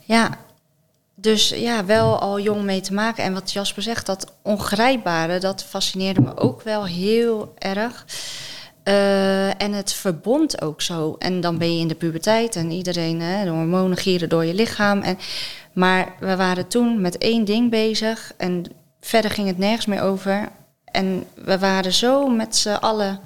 Ja, 0.00 0.38
dus 1.18 1.48
ja, 1.48 1.84
wel 1.84 2.18
al 2.18 2.40
jong 2.40 2.62
mee 2.62 2.80
te 2.80 2.94
maken. 2.94 3.24
En 3.24 3.32
wat 3.32 3.52
Jasper 3.52 3.82
zegt, 3.82 4.06
dat 4.06 4.32
ongrijpbare, 4.42 5.38
dat 5.38 5.64
fascineerde 5.64 6.20
me 6.20 6.36
ook 6.36 6.62
wel 6.62 6.86
heel 6.86 7.54
erg. 7.58 8.06
Uh, 8.84 9.62
en 9.62 9.72
het 9.72 9.92
verbond 9.92 10.62
ook 10.62 10.82
zo. 10.82 11.16
En 11.18 11.40
dan 11.40 11.58
ben 11.58 11.74
je 11.74 11.80
in 11.80 11.88
de 11.88 11.94
puberteit 11.94 12.56
en 12.56 12.70
iedereen, 12.70 13.20
hè, 13.20 13.44
de 13.44 13.50
hormonen 13.50 13.96
gieren 13.96 14.28
door 14.28 14.44
je 14.44 14.54
lichaam. 14.54 15.00
En, 15.00 15.18
maar 15.72 16.14
we 16.20 16.36
waren 16.36 16.68
toen 16.68 17.00
met 17.00 17.18
één 17.18 17.44
ding 17.44 17.70
bezig 17.70 18.32
en 18.36 18.64
verder 19.00 19.30
ging 19.30 19.48
het 19.48 19.58
nergens 19.58 19.86
meer 19.86 20.02
over. 20.02 20.48
En 20.84 21.24
we 21.34 21.58
waren 21.58 21.92
zo 21.92 22.28
met 22.28 22.56
z'n 22.56 22.68
allen 22.68 23.20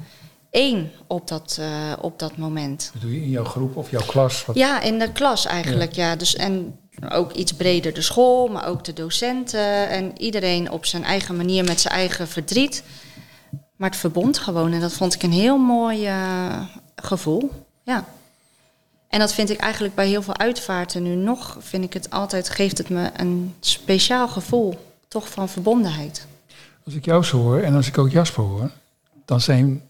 één 0.50 0.92
op 1.06 1.28
dat, 1.28 1.56
uh, 1.60 1.92
op 2.00 2.18
dat 2.18 2.36
moment. 2.36 2.92
Doe 3.00 3.14
je 3.14 3.22
in 3.22 3.30
jouw 3.30 3.44
groep 3.44 3.76
of 3.76 3.90
jouw 3.90 4.06
klas? 4.06 4.44
Wat? 4.44 4.56
Ja, 4.56 4.80
in 4.80 4.98
de 4.98 5.12
klas 5.12 5.46
eigenlijk, 5.46 5.92
ja. 5.92 6.08
ja. 6.08 6.16
Dus, 6.16 6.36
en 6.36 6.78
ook 7.08 7.32
iets 7.32 7.52
breder 7.52 7.94
de 7.94 8.02
school, 8.02 8.48
maar 8.48 8.66
ook 8.66 8.84
de 8.84 8.92
docenten 8.92 9.88
en 9.88 10.18
iedereen 10.18 10.70
op 10.70 10.86
zijn 10.86 11.04
eigen 11.04 11.36
manier 11.36 11.64
met 11.64 11.80
zijn 11.80 11.94
eigen 11.94 12.28
verdriet. 12.28 12.82
Maar 13.76 13.90
het 13.90 13.98
verbond 13.98 14.38
gewoon 14.38 14.72
en 14.72 14.80
dat 14.80 14.92
vond 14.92 15.14
ik 15.14 15.22
een 15.22 15.32
heel 15.32 15.58
mooi 15.58 16.08
uh, 16.08 16.62
gevoel. 16.96 17.50
Ja. 17.82 18.04
En 19.08 19.18
dat 19.18 19.34
vind 19.34 19.50
ik 19.50 19.58
eigenlijk 19.58 19.94
bij 19.94 20.08
heel 20.08 20.22
veel 20.22 20.36
uitvaarten 20.38 21.02
nu 21.02 21.14
nog, 21.14 21.56
vind 21.60 21.84
ik 21.84 21.92
het 21.92 22.10
altijd, 22.10 22.48
geeft 22.48 22.78
het 22.78 22.88
me 22.88 23.10
een 23.16 23.54
speciaal 23.60 24.28
gevoel, 24.28 24.78
toch 25.08 25.28
van 25.28 25.48
verbondenheid. 25.48 26.26
Als 26.84 26.94
ik 26.94 27.04
jou 27.04 27.24
zo 27.24 27.38
hoor 27.38 27.60
en 27.60 27.74
als 27.74 27.86
ik 27.86 27.98
ook 27.98 28.10
Jasper 28.10 28.44
hoor, 28.44 28.70
dan 29.24 29.40
zijn, 29.40 29.82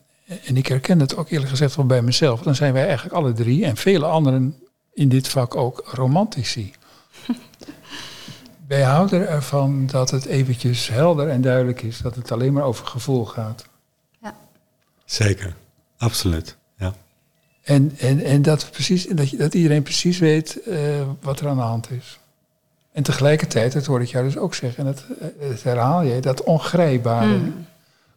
en 0.44 0.56
ik 0.56 0.66
herken 0.66 1.00
het 1.00 1.16
ook 1.16 1.30
eerlijk 1.30 1.50
gezegd 1.50 1.76
wel 1.76 1.86
bij 1.86 2.02
mezelf, 2.02 2.42
dan 2.42 2.54
zijn 2.54 2.72
wij 2.72 2.84
eigenlijk 2.84 3.14
alle 3.14 3.32
drie 3.32 3.64
en 3.64 3.76
vele 3.76 4.06
anderen 4.06 4.56
in 4.94 5.08
dit 5.08 5.28
vak 5.28 5.54
ook 5.54 5.82
romantici. 5.84 6.72
Wij 8.68 8.82
houden 8.82 9.28
ervan 9.28 9.86
dat 9.86 10.10
het 10.10 10.24
eventjes 10.24 10.88
helder 10.88 11.28
en 11.28 11.40
duidelijk 11.40 11.82
is 11.82 11.98
dat 11.98 12.14
het 12.14 12.32
alleen 12.32 12.52
maar 12.52 12.62
over 12.62 12.86
gevoel 12.86 13.26
gaat. 13.26 13.64
Ja. 14.22 14.36
Zeker, 15.04 15.54
absoluut. 15.98 16.56
Ja. 16.76 16.94
En, 17.62 17.94
en, 17.98 18.24
en 18.24 18.42
dat, 18.42 18.68
precies, 18.70 19.06
dat, 19.06 19.30
je, 19.30 19.36
dat 19.36 19.54
iedereen 19.54 19.82
precies 19.82 20.18
weet 20.18 20.62
eh, 20.62 20.78
wat 21.20 21.40
er 21.40 21.48
aan 21.48 21.56
de 21.56 21.62
hand 21.62 21.90
is. 21.90 22.18
En 22.92 23.02
tegelijkertijd, 23.02 23.72
dat 23.72 23.86
hoor 23.86 24.00
ik 24.00 24.08
jou 24.08 24.24
dus 24.24 24.36
ook 24.36 24.54
zeggen, 24.54 24.86
en 24.86 24.92
dat, 24.92 25.04
eh, 25.20 25.48
dat 25.48 25.62
herhaal 25.62 26.02
je, 26.02 26.20
dat 26.20 26.42
ongrijpbare. 26.42 27.36
Hmm. 27.38 27.66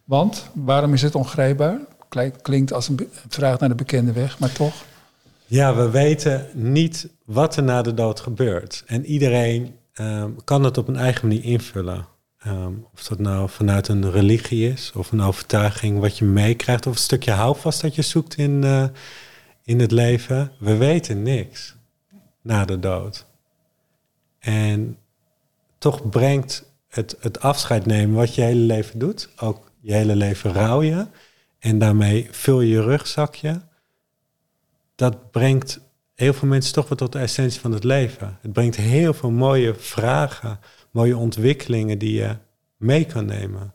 Want, 0.04 0.50
waarom 0.52 0.92
is 0.92 1.02
het 1.02 1.14
ongrijpbaar? 1.14 1.78
Klink- 2.08 2.42
Klinkt 2.42 2.72
als 2.72 2.88
een 2.88 3.08
vraag 3.28 3.58
naar 3.58 3.68
de 3.68 3.74
bekende 3.74 4.12
weg, 4.12 4.38
maar 4.38 4.52
toch. 4.52 4.74
Ja, 5.46 5.74
we 5.74 5.90
weten 5.90 6.46
niet 6.52 7.08
wat 7.24 7.56
er 7.56 7.62
na 7.62 7.82
de 7.82 7.94
dood 7.94 8.20
gebeurt. 8.20 8.82
En 8.86 9.06
iedereen 9.06 9.76
ehm, 9.92 10.30
kan 10.44 10.64
het 10.64 10.78
op 10.78 10.88
een 10.88 10.96
eigen 10.96 11.28
manier 11.28 11.44
invullen. 11.44 12.06
Ehm, 12.38 12.72
of 12.94 13.02
dat 13.04 13.18
nou 13.18 13.48
vanuit 13.48 13.88
een 13.88 14.10
religie 14.10 14.70
is, 14.70 14.92
of 14.94 15.12
een 15.12 15.20
overtuiging 15.20 16.00
wat 16.00 16.18
je 16.18 16.24
meekrijgt, 16.24 16.86
of 16.86 16.92
een 16.92 16.98
stukje 16.98 17.30
houvast 17.30 17.80
dat 17.80 17.94
je 17.94 18.02
zoekt 18.02 18.36
in, 18.36 18.64
eh, 18.64 18.84
in 19.62 19.80
het 19.80 19.90
leven. 19.90 20.52
We 20.58 20.76
weten 20.76 21.22
niks 21.22 21.76
na 22.42 22.64
de 22.64 22.78
dood. 22.78 23.26
En 24.38 24.98
toch 25.78 26.08
brengt 26.08 26.72
het, 26.88 27.16
het 27.20 27.40
afscheid 27.40 27.86
nemen 27.86 28.16
wat 28.16 28.34
je 28.34 28.42
hele 28.42 28.60
leven 28.60 28.98
doet, 28.98 29.28
ook 29.36 29.70
je 29.80 29.92
hele 29.92 30.16
leven 30.16 30.52
rouw 30.52 30.82
je. 30.82 31.06
En 31.58 31.78
daarmee 31.78 32.28
vul 32.30 32.60
je 32.60 32.68
je 32.68 32.82
rugzakje 32.82 33.60
dat 34.94 35.30
brengt 35.30 35.80
heel 36.14 36.32
veel 36.32 36.48
mensen 36.48 36.72
toch 36.72 36.88
weer 36.88 36.98
tot 36.98 37.12
de 37.12 37.18
essentie 37.18 37.60
van 37.60 37.72
het 37.72 37.84
leven. 37.84 38.38
Het 38.40 38.52
brengt 38.52 38.76
heel 38.76 39.14
veel 39.14 39.30
mooie 39.30 39.74
vragen, 39.74 40.58
mooie 40.90 41.16
ontwikkelingen 41.16 41.98
die 41.98 42.12
je 42.12 42.36
mee 42.76 43.04
kan 43.04 43.24
nemen. 43.24 43.74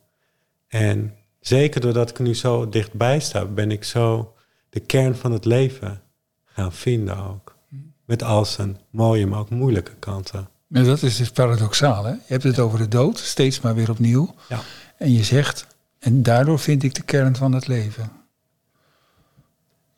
En 0.67 1.13
zeker 1.39 1.81
doordat 1.81 2.09
ik 2.09 2.19
nu 2.19 2.35
zo 2.35 2.69
dichtbij 2.69 3.19
sta, 3.19 3.45
ben 3.45 3.71
ik 3.71 3.83
zo 3.83 4.33
de 4.69 4.79
kern 4.79 5.15
van 5.15 5.31
het 5.31 5.45
leven 5.45 6.01
gaan 6.45 6.73
vinden 6.73 7.17
ook. 7.17 7.57
Met 8.05 8.23
al 8.23 8.45
zijn 8.45 8.77
mooie, 8.89 9.27
maar 9.27 9.39
ook 9.39 9.49
moeilijke 9.49 9.95
kanten. 9.99 10.49
En 10.71 10.85
dat 10.85 11.03
is 11.03 11.17
dus 11.17 11.29
paradoxaal. 11.29 12.03
Hè? 12.03 12.11
Je 12.11 12.19
hebt 12.25 12.43
het 12.43 12.59
over 12.59 12.79
de 12.79 12.87
dood, 12.87 13.17
steeds 13.17 13.61
maar 13.61 13.75
weer 13.75 13.89
opnieuw. 13.89 14.35
Ja. 14.49 14.59
En 14.97 15.13
je 15.13 15.23
zegt, 15.23 15.67
en 15.99 16.23
daardoor 16.23 16.59
vind 16.59 16.83
ik 16.83 16.95
de 16.95 17.01
kern 17.01 17.35
van 17.35 17.51
het 17.51 17.67
leven. 17.67 18.11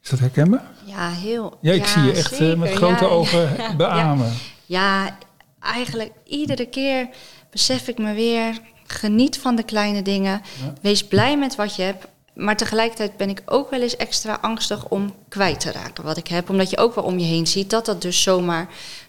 Is 0.03 0.09
dat 0.09 0.19
herkenbaar? 0.19 0.71
Ja, 0.85 1.09
heel. 1.09 1.57
Ja, 1.61 1.73
ik 1.73 1.85
zie 1.85 2.01
je 2.01 2.11
echt 2.11 2.39
eh, 2.39 2.53
met 2.53 2.71
grote 2.71 3.03
Ja, 3.03 3.09
ogen 3.09 3.55
ja, 3.57 3.75
beamen. 3.75 4.33
Ja, 4.65 5.17
eigenlijk 5.59 6.11
iedere 6.25 6.65
keer 6.65 7.09
besef 7.49 7.87
ik 7.87 7.97
me 7.97 8.13
weer, 8.13 8.59
geniet 8.87 9.37
van 9.37 9.55
de 9.55 9.63
kleine 9.63 10.01
dingen. 10.01 10.41
Wees 10.81 11.07
blij 11.07 11.37
met 11.37 11.55
wat 11.55 11.75
je 11.75 11.81
hebt. 11.81 12.05
Maar 12.33 12.57
tegelijkertijd 12.57 13.17
ben 13.17 13.29
ik 13.29 13.41
ook 13.45 13.69
wel 13.69 13.81
eens 13.81 13.95
extra 13.97 14.37
angstig 14.41 14.87
om 14.87 15.15
kwijt 15.29 15.59
te 15.59 15.71
raken 15.71 16.03
wat 16.03 16.17
ik 16.17 16.27
heb. 16.27 16.49
Omdat 16.49 16.69
je 16.69 16.77
ook 16.77 16.95
wel 16.95 17.03
om 17.03 17.19
je 17.19 17.25
heen 17.25 17.47
ziet 17.47 17.69
dat 17.69 17.85
dat 17.85 18.01
dus 18.01 18.21
zomaar 18.21 18.67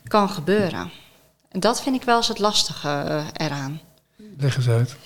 kan 0.08 0.28
gebeuren. 0.28 0.90
En 1.48 1.60
dat 1.60 1.82
vind 1.82 1.96
ik 1.96 2.02
wel 2.02 2.16
eens 2.16 2.28
het 2.28 2.38
lastige 2.38 2.88
eh, 2.88 3.26
eraan. 3.36 3.80
Leg 4.38 4.56
eens 4.56 4.68
uit. 4.68 4.96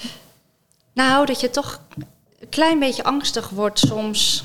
Nou, 0.93 1.26
dat 1.26 1.40
je 1.40 1.50
toch 1.50 1.81
een 2.40 2.49
klein 2.49 2.78
beetje 2.78 3.05
angstig 3.05 3.49
wordt 3.49 3.78
soms. 3.78 4.45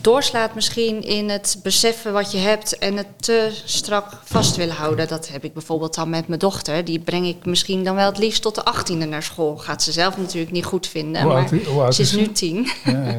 Doorslaat 0.00 0.54
misschien 0.54 1.02
in 1.02 1.28
het 1.28 1.60
beseffen 1.62 2.12
wat 2.12 2.32
je 2.32 2.38
hebt 2.38 2.78
en 2.78 2.96
het 2.96 3.06
te 3.16 3.50
strak 3.64 4.06
vast 4.24 4.56
willen 4.56 4.74
houden. 4.74 5.08
Dat 5.08 5.28
heb 5.28 5.44
ik 5.44 5.52
bijvoorbeeld 5.52 5.94
dan 5.94 6.10
met 6.10 6.28
mijn 6.28 6.40
dochter. 6.40 6.84
Die 6.84 6.98
breng 6.98 7.26
ik 7.26 7.44
misschien 7.44 7.84
dan 7.84 7.94
wel 7.94 8.06
het 8.06 8.18
liefst 8.18 8.42
tot 8.42 8.54
de 8.54 8.64
achttiende 8.64 9.06
naar 9.06 9.22
school. 9.22 9.56
Gaat 9.56 9.82
ze 9.82 9.92
zelf 9.92 10.16
natuurlijk 10.16 10.52
niet 10.52 10.64
goed 10.64 10.86
vinden. 10.86 11.22
Hoe 11.22 11.32
maar 11.32 11.48
hoe 11.66 11.92
ze 11.92 12.02
is 12.02 12.12
nu 12.12 12.32
tien. 12.32 12.68
Ja. 12.84 13.16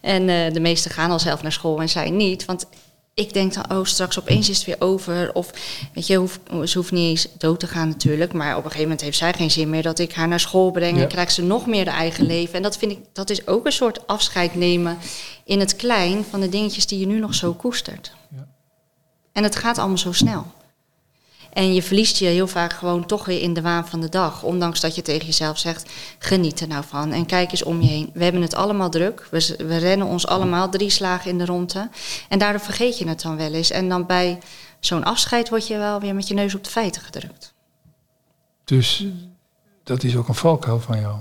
En 0.00 0.28
eh, 0.28 0.52
de 0.52 0.60
meesten 0.60 0.90
gaan 0.90 1.10
al 1.10 1.18
zelf 1.18 1.42
naar 1.42 1.52
school 1.52 1.80
en 1.80 1.88
zij 1.88 2.10
niet. 2.10 2.44
Want 2.44 2.66
ik 3.14 3.32
denk 3.32 3.54
dan, 3.54 3.70
oh, 3.78 3.84
straks 3.84 4.18
opeens 4.18 4.48
is 4.48 4.56
het 4.56 4.66
weer 4.66 4.80
over. 4.80 5.34
Of, 5.34 5.50
weet 5.94 6.06
je, 6.06 6.16
hoef, 6.16 6.40
ze 6.64 6.78
hoeft 6.78 6.92
niet 6.92 7.08
eens 7.08 7.28
dood 7.38 7.60
te 7.60 7.66
gaan 7.66 7.88
natuurlijk. 7.88 8.32
Maar 8.32 8.50
op 8.50 8.56
een 8.56 8.62
gegeven 8.62 8.82
moment 8.82 9.00
heeft 9.00 9.16
zij 9.16 9.32
geen 9.32 9.50
zin 9.50 9.70
meer 9.70 9.82
dat 9.82 9.98
ik 9.98 10.12
haar 10.12 10.28
naar 10.28 10.40
school 10.40 10.70
breng. 10.70 10.96
Ja. 10.96 11.02
En 11.02 11.08
krijgt 11.08 11.32
ze 11.32 11.42
nog 11.42 11.66
meer 11.66 11.84
de 11.84 11.90
eigen 11.90 12.26
leven. 12.26 12.54
En 12.54 12.62
dat 12.62 12.76
vind 12.76 12.92
ik, 12.92 12.98
dat 13.12 13.30
is 13.30 13.46
ook 13.46 13.66
een 13.66 13.72
soort 13.72 14.06
afscheid 14.06 14.54
nemen 14.54 14.98
in 15.44 15.60
het 15.60 15.76
klein 15.76 16.24
van 16.30 16.40
de 16.40 16.48
dingetjes 16.48 16.86
die 16.86 16.98
je 16.98 17.06
nu 17.06 17.18
nog 17.18 17.34
zo 17.34 17.52
koestert. 17.52 18.12
Ja. 18.36 18.46
En 19.32 19.42
het 19.42 19.56
gaat 19.56 19.78
allemaal 19.78 19.98
zo 19.98 20.12
snel. 20.12 20.46
En 21.52 21.74
je 21.74 21.82
verliest 21.82 22.16
je 22.16 22.26
heel 22.26 22.46
vaak 22.46 22.72
gewoon 22.72 23.06
toch 23.06 23.24
weer 23.24 23.40
in 23.40 23.54
de 23.54 23.60
waan 23.60 23.88
van 23.88 24.00
de 24.00 24.08
dag. 24.08 24.42
Ondanks 24.42 24.80
dat 24.80 24.94
je 24.94 25.02
tegen 25.02 25.26
jezelf 25.26 25.58
zegt, 25.58 25.90
geniet 26.18 26.60
er 26.60 26.68
nou 26.68 26.84
van. 26.88 27.12
En 27.12 27.26
kijk 27.26 27.50
eens 27.50 27.62
om 27.62 27.80
je 27.80 27.88
heen. 27.88 28.10
We 28.14 28.24
hebben 28.24 28.42
het 28.42 28.54
allemaal 28.54 28.90
druk. 28.90 29.26
We, 29.30 29.54
we 29.58 29.76
rennen 29.76 30.06
ons 30.06 30.26
allemaal 30.26 30.70
drie 30.70 30.90
slagen 30.90 31.30
in 31.30 31.38
de 31.38 31.44
ronde. 31.44 31.88
En 32.28 32.38
daardoor 32.38 32.60
vergeet 32.60 32.98
je 32.98 33.08
het 33.08 33.22
dan 33.22 33.36
wel 33.36 33.52
eens. 33.52 33.70
En 33.70 33.88
dan 33.88 34.06
bij 34.06 34.38
zo'n 34.80 35.04
afscheid 35.04 35.48
word 35.48 35.66
je 35.66 35.78
wel 35.78 36.00
weer 36.00 36.14
met 36.14 36.28
je 36.28 36.34
neus 36.34 36.54
op 36.54 36.64
de 36.64 36.70
feiten 36.70 37.02
gedrukt. 37.02 37.54
Dus 38.64 39.06
dat 39.84 40.02
is 40.02 40.16
ook 40.16 40.28
een 40.28 40.34
valkuil 40.34 40.80
van 40.80 41.00
jou. 41.00 41.16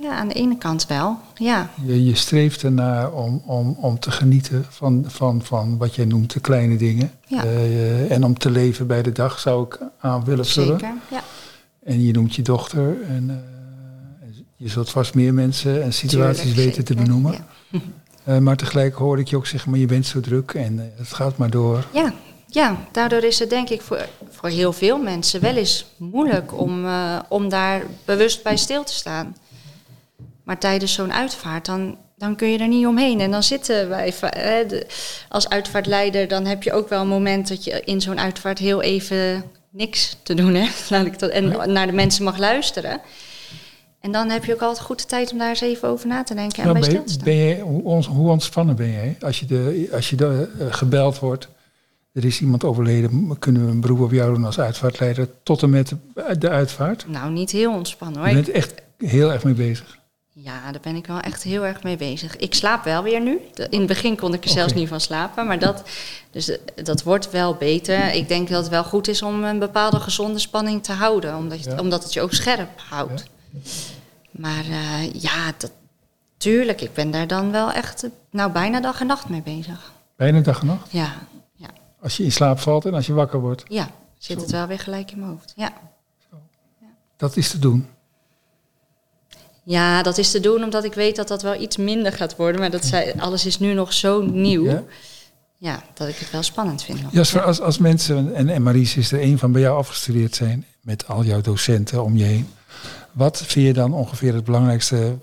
Ja, 0.00 0.16
aan 0.16 0.28
de 0.28 0.34
ene 0.34 0.58
kant 0.58 0.86
wel. 0.86 1.18
Ja, 1.34 1.70
Je, 1.84 2.04
je 2.04 2.14
streeft 2.14 2.62
ernaar 2.62 3.12
om, 3.12 3.42
om, 3.46 3.76
om 3.80 3.98
te 3.98 4.10
genieten 4.10 4.66
van, 4.68 5.04
van, 5.06 5.42
van 5.44 5.78
wat 5.78 5.94
jij 5.94 6.04
noemt 6.04 6.32
de 6.32 6.40
kleine 6.40 6.76
dingen. 6.76 7.10
Ja. 7.26 7.44
Eh, 7.44 8.10
en 8.10 8.24
om 8.24 8.38
te 8.38 8.50
leven 8.50 8.86
bij 8.86 9.02
de 9.02 9.12
dag 9.12 9.38
zou 9.38 9.64
ik 9.64 9.78
aan 10.00 10.24
willen 10.24 10.46
vullen. 10.46 10.78
zeker. 10.78 10.94
Ja, 11.10 11.22
En 11.84 12.04
je 12.04 12.12
noemt 12.12 12.34
je 12.34 12.42
dochter. 12.42 13.02
En 13.02 13.30
eh, 13.30 14.28
je 14.56 14.68
zult 14.68 14.90
vast 14.90 15.14
meer 15.14 15.34
mensen 15.34 15.82
en 15.82 15.92
situaties 15.92 16.42
tuurlijk, 16.42 16.64
weten 16.64 16.84
te 16.84 16.94
benoemen. 16.94 17.32
Ja. 17.70 17.80
Eh, 18.24 18.38
maar 18.38 18.56
tegelijk 18.56 18.94
hoor 18.94 19.18
ik 19.18 19.28
je 19.28 19.36
ook 19.36 19.46
zeggen, 19.46 19.70
maar 19.70 19.80
je 19.80 19.86
bent 19.86 20.06
zo 20.06 20.20
druk 20.20 20.54
en 20.54 20.92
het 20.96 21.12
gaat 21.12 21.36
maar 21.36 21.50
door. 21.50 21.86
Ja, 21.92 22.12
ja, 22.46 22.76
daardoor 22.92 23.22
is 23.22 23.38
het 23.38 23.50
denk 23.50 23.68
ik 23.68 23.80
voor, 23.80 24.08
voor 24.30 24.48
heel 24.48 24.72
veel 24.72 24.98
mensen 24.98 25.40
wel 25.40 25.56
eens 25.56 25.86
moeilijk 25.96 26.58
om, 26.60 26.86
om 27.28 27.48
daar 27.48 27.82
bewust 28.04 28.42
bij 28.42 28.56
stil 28.56 28.84
te 28.84 28.92
staan. 28.94 29.36
Maar 30.48 30.58
tijdens 30.58 30.92
zo'n 30.92 31.12
uitvaart, 31.12 31.66
dan, 31.66 31.96
dan 32.16 32.36
kun 32.36 32.48
je 32.48 32.58
er 32.58 32.68
niet 32.68 32.86
omheen. 32.86 33.20
En 33.20 33.30
dan 33.30 33.42
zitten 33.42 33.88
wij, 33.88 34.12
hè, 34.20 34.66
de- 34.66 34.86
als 35.28 35.48
uitvaartleider, 35.48 36.28
dan 36.28 36.44
heb 36.46 36.62
je 36.62 36.72
ook 36.72 36.88
wel 36.88 37.00
een 37.00 37.08
moment 37.08 37.48
dat 37.48 37.64
je 37.64 37.82
in 37.84 38.00
zo'n 38.00 38.20
uitvaart 38.20 38.58
heel 38.58 38.82
even 38.82 39.44
niks 39.70 40.16
te 40.22 40.34
doen 40.34 40.54
hebt. 40.54 40.86
Laat 40.90 41.06
ik 41.06 41.18
dat, 41.18 41.30
en 41.30 41.72
naar 41.72 41.86
de 41.86 41.92
mensen 41.92 42.24
mag 42.24 42.38
luisteren. 42.38 43.00
En 44.00 44.12
dan 44.12 44.30
heb 44.30 44.44
je 44.44 44.54
ook 44.54 44.60
altijd 44.60 44.84
goed 44.86 44.98
de 45.00 45.06
tijd 45.06 45.32
om 45.32 45.38
daar 45.38 45.48
eens 45.48 45.60
even 45.60 45.88
over 45.88 46.08
na 46.08 46.22
te 46.22 46.34
denken 46.34 46.62
en 46.62 46.68
Nou, 46.68 46.80
bij 46.80 46.88
ben, 46.88 47.02
je, 47.06 47.18
ben 47.24 47.34
je, 47.34 47.60
hoe, 48.10 48.28
ontspannen 48.28 48.76
ben 48.76 48.90
jij 48.92 49.16
als 49.20 49.40
je, 49.40 49.46
de, 49.46 49.88
als 49.92 50.10
je 50.10 50.16
de, 50.16 50.48
eh, 50.58 50.66
gebeld 50.70 51.18
wordt? 51.18 51.48
Er 52.12 52.24
is 52.24 52.40
iemand 52.40 52.64
overleden, 52.64 53.38
kunnen 53.38 53.64
we 53.64 53.70
een 53.70 53.80
beroep 53.80 54.00
op 54.00 54.12
jou 54.12 54.34
doen 54.34 54.44
als 54.44 54.60
uitvaartleider 54.60 55.28
tot 55.42 55.62
en 55.62 55.70
met 55.70 55.88
de, 55.88 56.38
de 56.38 56.48
uitvaart? 56.48 57.04
Nou, 57.08 57.30
niet 57.32 57.50
heel 57.50 57.72
ontspannen 57.72 58.18
hoor. 58.20 58.28
Je 58.28 58.34
bent 58.34 58.50
echt 58.50 58.74
heel 58.98 59.32
erg 59.32 59.44
mee 59.44 59.54
bezig. 59.54 59.98
Ja, 60.40 60.72
daar 60.72 60.80
ben 60.80 60.96
ik 60.96 61.06
wel 61.06 61.20
echt 61.20 61.42
heel 61.42 61.66
erg 61.66 61.82
mee 61.82 61.96
bezig. 61.96 62.36
Ik 62.36 62.54
slaap 62.54 62.84
wel 62.84 63.02
weer 63.02 63.20
nu. 63.20 63.40
In 63.70 63.78
het 63.78 63.86
begin 63.88 64.16
kon 64.16 64.34
ik 64.34 64.44
er 64.44 64.50
zelfs 64.50 64.72
niet 64.72 64.88
van 64.88 65.00
slapen, 65.00 65.46
maar 65.46 65.58
dat, 65.58 65.82
dus, 66.30 66.48
eh, 66.48 66.58
dat 66.84 67.02
wordt 67.02 67.30
wel 67.30 67.54
beter. 67.54 68.12
Ik 68.12 68.28
denk 68.28 68.48
dat 68.48 68.60
het 68.62 68.68
wel 68.70 68.84
goed 68.84 69.08
is 69.08 69.22
om 69.22 69.44
een 69.44 69.58
bepaalde 69.58 70.00
gezonde 70.00 70.38
spanning 70.38 70.82
te 70.84 70.92
houden, 70.92 71.36
omdat, 71.36 71.64
je, 71.64 71.70
Ja. 71.70 71.78
omdat 71.80 72.02
het 72.02 72.12
je 72.12 72.20
ook 72.20 72.32
scherp 72.32 72.80
houdt. 72.88 73.24
Maar 74.30 74.64
eh, 74.64 75.12
ja, 75.12 75.52
dat, 75.58 75.70
tuurlijk, 76.36 76.80
ik 76.80 76.92
ben 76.94 77.10
daar 77.10 77.26
dan 77.26 77.50
wel 77.50 77.72
echt 77.72 78.04
eh, 78.04 78.10
nou, 78.30 78.52
bijna 78.52 78.80
dag 78.80 79.00
en 79.00 79.06
nacht 79.06 79.28
mee 79.28 79.42
bezig. 79.42 79.92
Bijna 80.16 80.40
dag 80.40 80.60
en 80.60 80.66
nacht. 80.66 80.92
Ja, 80.92 81.14
ja, 81.54 81.68
Als 82.02 82.16
je 82.16 82.24
in 82.24 82.32
slaap 82.32 82.58
valt 82.58 82.84
en 82.84 82.94
als 82.94 83.06
je 83.06 83.12
wakker 83.12 83.40
wordt. 83.40 83.62
ja 83.68 83.90
zit 84.18 84.36
Zo. 84.36 84.42
het 84.42 84.50
wel 84.52 84.66
weer 84.66 84.78
gelijk 84.78 85.10
in 85.10 85.18
mijn 85.18 85.30
hoofd. 85.30 85.52
Ja. 85.56 85.72
Dat 87.16 87.36
is 87.36 87.50
te 87.50 87.58
doen. 87.58 87.88
Ja, 89.68 90.02
dat 90.02 90.18
is 90.18 90.30
te 90.30 90.40
doen 90.40 90.64
omdat 90.64 90.84
ik 90.84 90.94
weet 90.94 91.16
dat 91.16 91.28
dat 91.28 91.42
wel 91.42 91.60
iets 91.60 91.76
minder 91.76 92.12
gaat 92.12 92.36
worden. 92.36 92.60
Maar 92.60 92.70
dat 92.70 92.84
zij, 92.84 93.14
alles 93.18 93.46
is 93.46 93.58
nu 93.58 93.72
nog 93.74 93.92
zo 93.92 94.22
nieuw. 94.22 94.64
Ja? 94.64 94.82
Ja, 95.56 95.82
dat 95.94 96.08
ik 96.08 96.16
het 96.16 96.30
wel 96.30 96.42
spannend 96.42 96.82
vind. 96.82 97.02
nog. 97.02 97.12
Jasper, 97.12 97.42
als, 97.42 97.60
als 97.60 97.78
mensen, 97.78 98.34
en, 98.34 98.48
en 98.48 98.62
Maries 98.62 98.96
is 98.96 99.12
er 99.12 99.22
een 99.22 99.38
van 99.38 99.52
bij 99.52 99.60
jou 99.60 99.78
afgestudeerd 99.78 100.34
zijn, 100.34 100.64
met 100.82 101.06
al 101.08 101.24
jouw 101.24 101.40
docenten 101.40 102.04
om 102.04 102.16
je 102.16 102.24
heen. 102.24 102.48
Wat 103.12 103.42
vind 103.46 103.66
je 103.66 103.72
dan 103.72 103.92
ongeveer 103.92 104.34
het 104.34 104.44
belangrijkste 104.44 105.18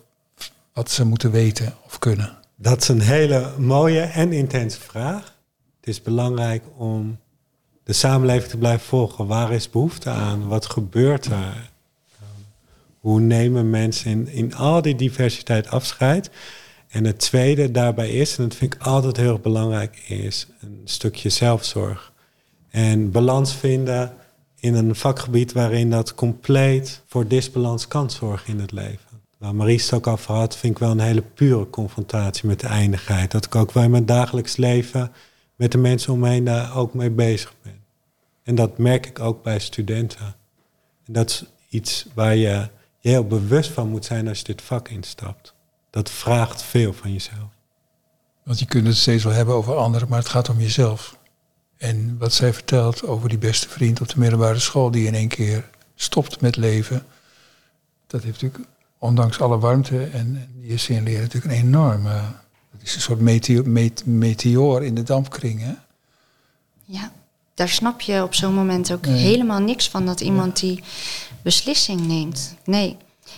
wat 0.73 0.91
ze 0.91 1.05
moeten 1.05 1.31
weten 1.31 1.73
of 1.85 1.99
kunnen? 1.99 2.37
Dat 2.55 2.81
is 2.81 2.87
een 2.87 3.01
hele 3.01 3.51
mooie 3.57 4.01
en 4.01 4.33
intense 4.33 4.79
vraag. 4.79 5.33
Het 5.79 5.89
is 5.89 6.01
belangrijk 6.01 6.63
om 6.77 7.17
de 7.83 7.93
samenleving 7.93 8.49
te 8.49 8.57
blijven 8.57 8.85
volgen. 8.85 9.27
Waar 9.27 9.51
is 9.51 9.69
behoefte 9.69 10.09
aan? 10.09 10.47
Wat 10.47 10.65
gebeurt 10.65 11.25
er? 11.25 11.73
Hoe 13.05 13.19
nemen 13.19 13.69
mensen 13.69 14.11
in, 14.11 14.27
in 14.27 14.55
al 14.55 14.81
die 14.81 14.95
diversiteit 14.95 15.67
afscheid? 15.67 16.29
En 16.87 17.05
het 17.05 17.19
tweede 17.19 17.71
daarbij 17.71 18.09
is, 18.09 18.37
en 18.37 18.43
dat 18.43 18.55
vind 18.55 18.73
ik 18.73 18.81
altijd 18.81 19.17
heel 19.17 19.39
belangrijk, 19.39 20.03
is 20.07 20.47
een 20.61 20.81
stukje 20.83 21.29
zelfzorg. 21.29 22.13
En 22.69 23.11
balans 23.11 23.53
vinden 23.55 24.13
in 24.59 24.73
een 24.73 24.95
vakgebied 24.95 25.51
waarin 25.51 25.89
dat 25.89 26.15
compleet 26.15 27.01
voor 27.07 27.27
disbalans 27.27 27.87
kan 27.87 28.09
zorgen 28.09 28.53
in 28.53 28.59
het 28.59 28.71
leven. 28.71 29.21
waar 29.37 29.55
Maries 29.55 29.83
het 29.83 29.93
ook 29.93 30.07
over 30.07 30.33
had, 30.33 30.57
vind 30.57 30.73
ik 30.73 30.79
wel 30.79 30.91
een 30.91 30.99
hele 30.99 31.23
pure 31.33 31.69
confrontatie 31.69 32.47
met 32.47 32.59
de 32.59 32.67
eindigheid. 32.67 33.31
Dat 33.31 33.45
ik 33.45 33.55
ook 33.55 33.71
wel 33.71 33.83
in 33.83 33.91
mijn 33.91 34.05
dagelijks 34.05 34.55
leven 34.55 35.11
met 35.55 35.71
de 35.71 35.77
mensen 35.77 36.13
om 36.13 36.19
me 36.19 36.29
heen 36.29 36.43
daar 36.43 36.77
ook 36.77 36.93
mee 36.93 37.09
bezig 37.09 37.53
ben. 37.61 37.79
En 38.43 38.55
dat 38.55 38.77
merk 38.77 39.05
ik 39.05 39.19
ook 39.19 39.43
bij 39.43 39.59
studenten. 39.59 40.35
En 41.05 41.13
dat 41.13 41.29
is 41.29 41.45
iets 41.69 42.05
waar 42.13 42.35
je, 42.35 42.67
je 43.05 43.11
heel 43.11 43.27
bewust 43.27 43.71
van 43.71 43.89
moet 43.89 44.05
zijn 44.05 44.27
als 44.27 44.37
je 44.37 44.43
dit 44.43 44.61
vak 44.61 44.89
instapt. 44.89 45.53
Dat 45.89 46.09
vraagt 46.09 46.61
veel 46.61 46.93
van 46.93 47.13
jezelf. 47.13 47.49
Want 48.43 48.59
je 48.59 48.65
kunt 48.65 48.87
het 48.87 48.95
steeds 48.95 49.23
wel 49.23 49.33
hebben 49.33 49.55
over 49.55 49.75
anderen, 49.75 50.07
maar 50.07 50.19
het 50.19 50.29
gaat 50.29 50.49
om 50.49 50.59
jezelf. 50.59 51.17
En 51.77 52.17
wat 52.17 52.33
zij 52.33 52.53
vertelt 52.53 53.03
over 53.03 53.29
die 53.29 53.37
beste 53.37 53.69
vriend 53.69 54.01
op 54.01 54.09
de 54.09 54.19
middelbare 54.19 54.59
school 54.59 54.91
die 54.91 55.07
in 55.07 55.13
één 55.13 55.27
keer 55.27 55.69
stopt 55.95 56.41
met 56.41 56.55
leven. 56.55 57.05
Dat 58.07 58.23
heeft 58.23 58.41
natuurlijk, 58.41 58.69
ondanks 58.97 59.41
alle 59.41 59.59
warmte 59.59 60.03
en, 60.03 60.11
en 60.11 60.49
die 60.61 60.69
is 60.69 60.89
in 60.89 61.03
leren, 61.03 61.21
natuurlijk 61.21 61.53
een 61.53 61.59
enorme. 61.59 62.21
Dat 62.71 62.81
is 62.81 62.95
een 62.95 63.01
soort 63.01 63.19
meteor, 63.19 63.69
met, 63.69 64.05
meteoor 64.05 64.83
in 64.83 64.95
de 64.95 65.03
dampkring. 65.03 65.61
Hè? 65.61 65.73
Ja, 66.83 67.11
daar 67.55 67.69
snap 67.69 68.01
je 68.01 68.23
op 68.23 68.33
zo'n 68.33 68.53
moment 68.53 68.93
ook 68.93 69.05
helemaal 69.05 69.59
niks 69.59 69.89
van 69.89 70.05
dat 70.05 70.21
iemand 70.21 70.59
die 70.59 70.83
beslissing 71.41 72.07
neemt. 72.07 72.55
Nee. 72.63 72.97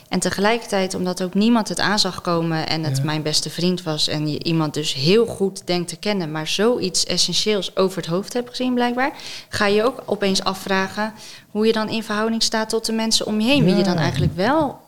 En 0.10 0.20
tegelijkertijd, 0.20 0.94
omdat 0.94 1.24
ook 1.24 1.34
niemand 1.34 1.70
het 1.70 1.80
aan 1.80 2.00
zag 2.00 2.22
komen 2.22 2.68
en 2.68 2.84
het 2.84 3.04
mijn 3.04 3.22
beste 3.22 3.50
vriend 3.50 3.84
was 3.84 4.08
en 4.08 4.32
je 4.32 4.44
iemand 4.44 4.74
dus 4.74 4.94
heel 4.94 5.26
goed 5.26 5.68
denkt 5.68 5.90
te 5.90 5.96
kennen, 5.96 6.32
maar 6.32 6.48
zoiets 6.48 7.06
essentieels 7.06 7.76
over 7.76 7.98
het 7.98 8.06
hoofd 8.06 8.34
hebt 8.34 8.50
gezien 8.50 8.74
blijkbaar, 8.74 9.12
ga 9.50 9.66
je 9.66 9.84
ook 9.84 10.04
opeens 10.06 10.44
afvragen 10.44 11.14
hoe 11.50 11.66
je 11.66 11.74
dan 11.74 11.90
in 11.90 12.04
verhouding 12.04 12.44
staat 12.44 12.70
tot 12.70 12.86
de 12.86 12.92
mensen 12.92 13.26
om 13.26 13.40
je 13.40 13.48
heen, 13.48 13.64
wie 13.64 13.76
je 13.76 13.84
dan 13.84 13.98
eigenlijk 13.98 14.36
wel 14.36 14.80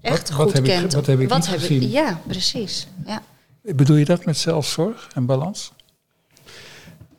echt 0.00 0.30
wat, 0.30 0.40
goed 0.40 0.52
heb 0.52 0.64
kent. 0.64 0.84
Ik, 0.84 0.92
wat 0.92 1.06
heb 1.06 1.20
ik 1.20 1.30
niet 1.30 1.46
gezien? 1.46 1.90
ja, 1.90 2.20
precies. 2.26 2.86
Ja. 3.06 3.22
Bedoel 3.62 3.96
je 3.96 4.04
dat 4.04 4.24
met 4.24 4.38
zelfzorg 4.38 5.08
en 5.14 5.26
balans? 5.26 5.72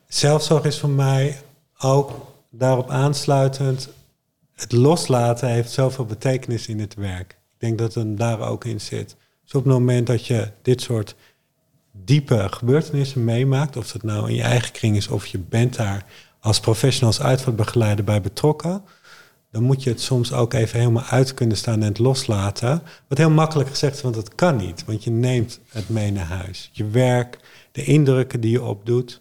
Zelfzorg 0.08 0.64
is 0.64 0.78
voor 0.78 0.90
mij 0.90 1.40
ook 1.82 2.26
daarop 2.50 2.90
aansluitend. 2.90 3.88
Het 4.52 4.72
loslaten 4.72 5.48
heeft 5.48 5.70
zoveel 5.70 6.04
betekenis 6.04 6.66
in 6.66 6.80
het 6.80 6.94
werk. 6.94 7.30
Ik 7.30 7.60
denk 7.66 7.78
dat 7.78 7.94
het 7.94 8.18
daar 8.18 8.40
ook 8.40 8.64
in 8.64 8.80
zit. 8.80 9.16
Dus 9.42 9.54
op 9.54 9.64
het 9.64 9.72
moment 9.72 10.06
dat 10.06 10.26
je 10.26 10.50
dit 10.62 10.80
soort 10.80 11.14
diepe 11.92 12.46
gebeurtenissen 12.50 13.24
meemaakt, 13.24 13.76
of 13.76 13.92
dat 13.92 14.02
nou 14.02 14.28
in 14.28 14.34
je 14.34 14.42
eigen 14.42 14.72
kring 14.72 14.96
is 14.96 15.08
of 15.08 15.26
je 15.26 15.38
bent 15.38 15.76
daar 15.76 16.04
als 16.40 16.60
professionals 16.60 17.20
uitvaartbegeleider 17.20 18.04
bij 18.04 18.20
betrokken, 18.20 18.82
dan 19.50 19.62
moet 19.62 19.82
je 19.82 19.90
het 19.90 20.00
soms 20.00 20.32
ook 20.32 20.52
even 20.52 20.78
helemaal 20.78 21.04
uit 21.04 21.34
kunnen 21.34 21.56
staan 21.56 21.80
en 21.80 21.88
het 21.88 21.98
loslaten. 21.98 22.82
Wat 23.08 23.18
heel 23.18 23.30
makkelijk 23.30 23.68
gezegd 23.68 23.96
is, 23.96 24.02
want 24.02 24.14
dat 24.14 24.34
kan 24.34 24.56
niet. 24.56 24.84
Want 24.84 25.04
je 25.04 25.10
neemt 25.10 25.60
het 25.68 25.88
mee 25.88 26.12
naar 26.12 26.26
huis. 26.26 26.70
Je 26.72 26.86
werk, 26.86 27.38
de 27.72 27.84
indrukken 27.84 28.40
die 28.40 28.50
je 28.50 28.62
opdoet. 28.62 29.20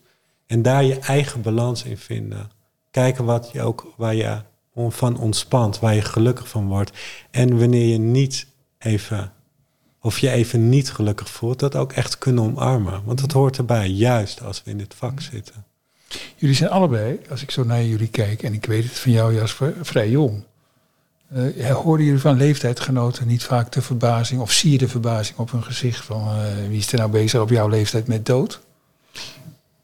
En 0.50 0.62
daar 0.62 0.84
je 0.84 1.00
eigen 1.00 1.42
balans 1.42 1.84
in 1.84 1.98
vinden. 1.98 2.52
Kijken 2.92 3.26
wat 3.26 3.50
je 3.54 3.62
ook, 3.62 3.94
waar 3.98 4.16
je 4.16 4.38
van 4.74 5.20
ontspant, 5.20 5.80
waar 5.80 5.96
je 5.96 6.02
gelukkig 6.02 6.48
van 6.48 6.68
wordt. 6.68 6.92
En 7.32 7.60
wanneer 7.60 7.88
je 7.88 7.98
niet 7.98 8.48
even, 8.80 9.32
of 10.02 10.20
je 10.20 10.30
even 10.30 10.70
niet 10.70 10.92
gelukkig 10.92 11.30
voelt, 11.30 11.60
dat 11.60 11.76
ook 11.76 11.94
echt 11.94 12.18
kunnen 12.18 12.44
omarmen. 12.44 13.02
Want 13.06 13.20
dat 13.20 13.32
hoort 13.32 13.58
erbij, 13.58 13.88
juist 13.88 14.44
als 14.44 14.62
we 14.64 14.72
in 14.72 14.78
dit 14.78 14.94
vak 14.94 15.22
zitten. 15.22 15.66
Jullie 16.36 16.56
zijn 16.56 16.70
allebei, 16.70 17.20
als 17.30 17.42
ik 17.42 17.52
zo 17.52 17.64
naar 17.64 17.84
jullie 17.84 18.08
kijk, 18.08 18.44
en 18.44 18.54
ik 18.54 18.66
weet 18.66 18.84
het 18.84 19.00
van 19.00 19.12
jou 19.12 19.34
Jasper, 19.34 19.74
vrij 19.82 20.10
jong. 20.10 20.44
Uh, 21.34 21.72
hoorden 21.72 22.06
jullie 22.06 22.22
van 22.22 22.38
leeftijdgenoten 22.38 23.28
niet 23.28 23.44
vaak 23.44 23.72
de 23.72 23.82
verbazing, 23.82 24.42
of 24.42 24.52
zie 24.52 24.72
je 24.72 24.78
de 24.78 24.88
verbazing 24.88 25.38
op 25.38 25.52
hun 25.52 25.64
gezicht 25.64 26.06
van 26.06 26.28
uh, 26.28 26.68
wie 26.68 26.78
is 26.78 26.92
er 26.92 26.98
nou 26.98 27.12
bezig 27.12 27.42
op 27.42 27.50
jouw 27.50 27.68
leeftijd 27.68 28.08
met 28.08 28.26
dood? 28.26 28.60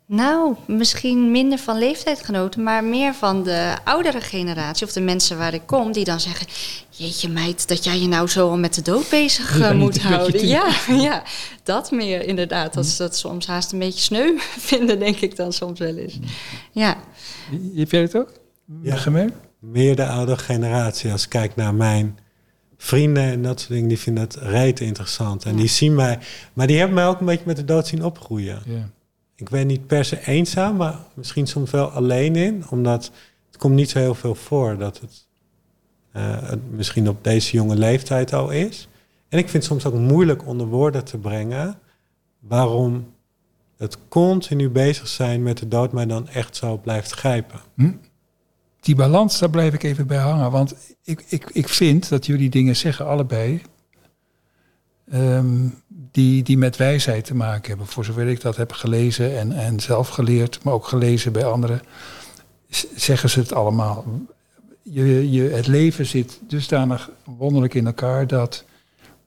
Nou, 0.08 0.56
misschien 0.68 1.32
minder 1.32 1.58
van 1.58 1.78
leeftijdgenoten, 1.78 2.64
maar 2.64 2.84
meer 2.84 3.14
van 3.14 3.44
de 3.44 3.76
oudere 3.84 4.22
generatie 4.22 4.86
of 4.86 4.94
de 4.94 5.02
mensen 5.02 5.38
waar 5.38 5.54
ik 5.54 5.62
kom, 5.66 5.92
die 5.92 6.04
dan 6.04 6.20
zeggen: 6.20 6.48
Jeetje, 6.90 7.30
meid, 7.30 7.68
dat 7.68 7.84
jij 7.84 8.00
je 8.00 8.08
nou 8.08 8.28
zo 8.28 8.50
al 8.50 8.58
met 8.58 8.74
de 8.74 8.82
dood 8.82 9.10
bezig 9.10 9.60
ja, 9.60 9.74
moet 9.74 10.02
houden. 10.02 10.48
Ja, 10.48 10.70
ja, 10.88 11.24
dat 11.64 11.92
meer 11.92 12.24
inderdaad. 12.28 12.74
Dat 12.74 12.86
ze 12.86 12.98
dat 12.98 13.18
soms 13.18 13.48
haast 13.48 13.72
een 13.72 13.80
beetje 13.80 14.02
sneu 14.02 14.38
vinden, 14.70 15.00
denk 15.00 15.20
ik 15.20 15.36
dan 15.36 15.54
soms 15.54 15.80
wel 15.80 15.96
eens. 15.96 16.20
Ja. 16.72 16.98
Heb 17.76 17.92
jij 17.92 18.02
het 18.02 18.18
ook? 18.18 18.32
Ja, 18.82 18.96
gemerkt? 18.96 19.36
Meer 19.60 19.96
de 19.96 20.08
oudere 20.08 20.38
generatie. 20.38 21.12
Als 21.12 21.24
ik 21.24 21.30
kijk 21.30 21.56
naar 21.56 21.74
mijn 21.74 22.18
vrienden 22.78 23.24
en 23.24 23.42
dat 23.42 23.60
soort 23.60 23.72
dingen, 23.72 23.88
die 23.88 24.00
vinden 24.00 24.24
het 24.24 24.36
reet 24.36 24.80
interessant. 24.80 25.44
En 25.44 25.52
ja. 25.52 25.58
die 25.58 25.70
zien 25.70 25.96
mij, 25.96 26.20
maar 26.54 26.68
die 26.68 26.78
hebben 26.78 26.96
mij 26.96 27.08
ook 27.08 27.20
een 27.20 27.26
beetje 27.26 27.46
met 27.46 27.56
de 27.56 27.66
dood 27.66 27.88
zien 27.88 28.04
opgroeien. 28.04 28.62
Ja 28.66 28.94
ik 29.36 29.50
ben 29.50 29.68
niet 29.68 29.88
per 29.88 30.06
se 30.06 30.28
eenzaam, 30.28 30.76
maar 30.76 31.00
misschien 31.14 31.48
soms 31.48 31.72
wel 31.72 31.90
alleen 31.90 32.36
in. 32.36 32.64
Omdat 32.70 33.12
het 33.48 33.58
komt 33.58 33.76
niet 33.76 33.90
zo 33.90 34.00
heel 34.00 34.16
veel 34.16 34.36
voor 34.36 34.78
dat 34.78 35.00
het, 35.00 35.28
het 36.46 36.72
misschien 36.72 37.10
op 37.10 37.24
deze 37.24 37.52
jonge 37.52 37.76
leeftijd 37.76 38.34
al 38.34 38.50
is. 38.50 38.88
En 39.30 39.38
ik 39.38 39.50
vind 39.50 39.64
het 39.64 39.72
soms 39.72 39.86
ook 39.86 40.00
moeilijk 40.00 40.46
onder 40.46 40.68
woorden 40.68 41.06
te 41.06 41.18
brengen 41.18 41.80
waarom 42.40 43.14
het 43.78 43.98
continu 44.08 44.70
bezig 44.70 45.08
zijn 45.08 45.44
met 45.44 45.58
de 45.58 45.68
dood 45.68 45.92
mij 45.92 46.06
dan 46.06 46.28
echt 46.28 46.56
zo 46.56 46.78
blijft 46.78 47.12
grijpen. 47.12 47.60
Hm? 47.76 47.92
Die 48.80 48.96
balans, 48.96 49.40
daar 49.40 49.50
blijf 49.50 49.74
ik 49.74 49.84
even 49.84 50.08
bij 50.08 50.18
hangen. 50.18 50.52
Want 50.52 50.76
ik, 51.04 51.26
ik, 51.28 51.50
ik 51.54 51.70
vind 51.70 52.10
dat 52.10 52.26
jullie 52.26 52.50
dingen 52.50 52.76
zeggen, 52.76 53.06
allebei, 53.06 53.62
um, 55.14 55.82
die, 56.16 56.44
die 56.44 56.58
met 56.58 56.78
wijsheid 56.78 57.26
te 57.26 57.36
maken 57.36 57.70
hebben. 57.70 57.88
Voor 57.88 58.06
zover 58.06 58.28
ik 58.28 58.42
dat 58.42 58.56
heb 58.56 58.72
gelezen 58.72 59.38
en, 59.38 59.52
en 59.52 59.80
zelf 59.80 60.08
geleerd, 60.08 60.64
maar 60.64 60.74
ook 60.74 60.88
gelezen 60.88 61.32
bij 61.32 61.46
anderen, 61.46 61.82
zeggen 62.96 63.30
ze 63.30 63.40
het 63.40 63.54
allemaal. 63.54 64.06
Je, 64.82 65.32
je, 65.32 65.42
het 65.42 65.68
leven 65.68 66.06
zit 66.06 66.40
dusdanig 66.48 67.10
wonderlijk 67.24 67.74
in 67.74 67.86
elkaar 67.86 68.28
dat, 68.28 68.64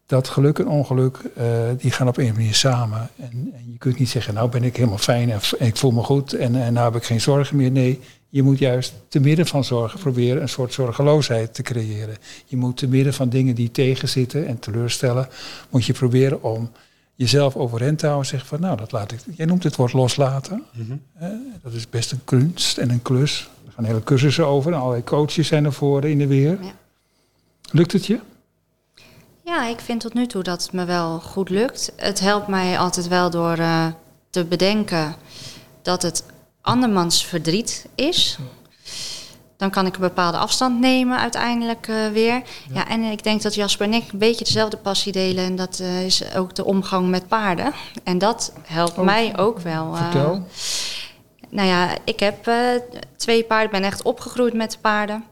dat 0.06 0.28
geluk 0.28 0.58
en 0.58 0.68
ongeluk, 0.68 1.18
uh, 1.38 1.44
die 1.78 1.90
gaan 1.90 2.08
op 2.08 2.16
een 2.16 2.32
manier 2.32 2.54
samen. 2.54 3.10
En, 3.16 3.52
en, 3.54 3.72
je 3.72 3.78
kunt 3.78 3.98
niet 3.98 4.08
zeggen, 4.08 4.34
nou 4.34 4.50
ben 4.50 4.64
ik 4.64 4.76
helemaal 4.76 4.98
fijn 4.98 5.30
en, 5.30 5.40
en 5.58 5.66
ik 5.66 5.76
voel 5.76 5.90
me 5.90 6.02
goed 6.02 6.32
en, 6.32 6.62
en 6.62 6.72
nou 6.72 6.92
heb 6.92 7.00
ik 7.00 7.06
geen 7.06 7.20
zorgen 7.20 7.56
meer. 7.56 7.70
Nee, 7.70 8.00
je 8.28 8.42
moet 8.42 8.58
juist 8.58 8.94
te 9.08 9.20
midden 9.20 9.46
van 9.46 9.64
zorgen 9.64 10.00
proberen 10.00 10.42
een 10.42 10.48
soort 10.48 10.72
zorgeloosheid 10.72 11.54
te 11.54 11.62
creëren. 11.62 12.16
Je 12.44 12.56
moet 12.56 12.76
te 12.76 12.88
midden 12.88 13.14
van 13.14 13.28
dingen 13.28 13.54
die 13.54 13.70
tegenzitten 13.70 14.46
en 14.46 14.58
teleurstellen, 14.58 15.28
moet 15.70 15.84
je 15.84 15.92
proberen 15.92 16.42
om 16.42 16.70
jezelf 17.14 17.56
overeind 17.56 17.98
te 17.98 18.06
houden. 18.06 18.28
Zeggen 18.28 18.48
van, 18.48 18.60
nou, 18.60 18.76
dat 18.76 18.92
laat 18.92 19.12
ik. 19.12 19.20
Jij 19.36 19.46
noemt 19.46 19.62
het 19.62 19.76
woord 19.76 19.92
loslaten. 19.92 20.64
Mm 20.72 21.02
dat 21.62 21.72
is 21.72 21.90
best 21.90 22.12
een 22.12 22.24
kunst 22.24 22.78
en 22.78 22.90
een 22.90 23.02
klus. 23.02 23.48
Er 23.66 23.72
gaan 23.72 23.84
hele 23.84 24.02
cursussen 24.02 24.46
over 24.46 24.72
en 24.72 24.78
allerlei 24.78 25.04
coaches 25.04 25.46
zijn 25.46 25.64
er 25.64 25.72
voor 25.72 26.04
in 26.04 26.18
de 26.18 26.26
weer. 26.26 26.58
Ja. 26.62 26.72
Lukt 27.70 27.92
het 27.92 28.06
je? 28.06 28.20
Ja, 29.44 29.68
ik 29.68 29.80
vind 29.80 30.00
tot 30.00 30.14
nu 30.14 30.26
toe 30.26 30.42
dat 30.42 30.62
het 30.62 30.72
me 30.72 30.84
wel 30.84 31.20
goed 31.20 31.48
lukt. 31.48 31.92
Het 31.96 32.20
helpt 32.20 32.48
mij 32.48 32.78
altijd 32.78 33.08
wel 33.08 33.30
door 33.30 33.58
uh, 33.58 33.86
te 34.30 34.44
bedenken 34.44 35.14
dat 35.82 36.02
het 36.02 36.24
andermans 36.60 37.24
verdriet 37.24 37.86
is. 37.94 38.38
Dan 39.56 39.70
kan 39.70 39.86
ik 39.86 39.94
een 39.94 40.00
bepaalde 40.00 40.38
afstand 40.38 40.80
nemen 40.80 41.18
uiteindelijk 41.18 41.88
uh, 41.88 42.08
weer. 42.08 42.42
Ja. 42.72 42.88
en 42.88 43.02
ik 43.02 43.22
denk 43.22 43.42
dat 43.42 43.54
Jasper 43.54 43.86
en 43.86 43.92
ik 43.92 44.12
een 44.12 44.18
beetje 44.18 44.44
dezelfde 44.44 44.76
passie 44.76 45.12
delen. 45.12 45.44
En 45.44 45.56
dat 45.56 45.78
uh, 45.82 46.04
is 46.04 46.34
ook 46.34 46.54
de 46.54 46.64
omgang 46.64 47.08
met 47.08 47.28
paarden. 47.28 47.72
En 48.04 48.18
dat 48.18 48.52
helpt 48.62 48.98
oh, 48.98 49.04
mij 49.04 49.38
ook 49.38 49.58
wel. 49.58 49.94
Uh, 49.94 50.02
vertel. 50.02 50.46
Nou 51.48 51.68
ja, 51.68 51.96
ik 52.04 52.20
heb 52.20 52.50
twee 53.16 53.44
paarden. 53.44 53.70
ben 53.70 53.82
echt 53.82 54.02
opgegroeid 54.02 54.54
met 54.54 54.70
de 54.70 54.78
paarden. 54.78 55.24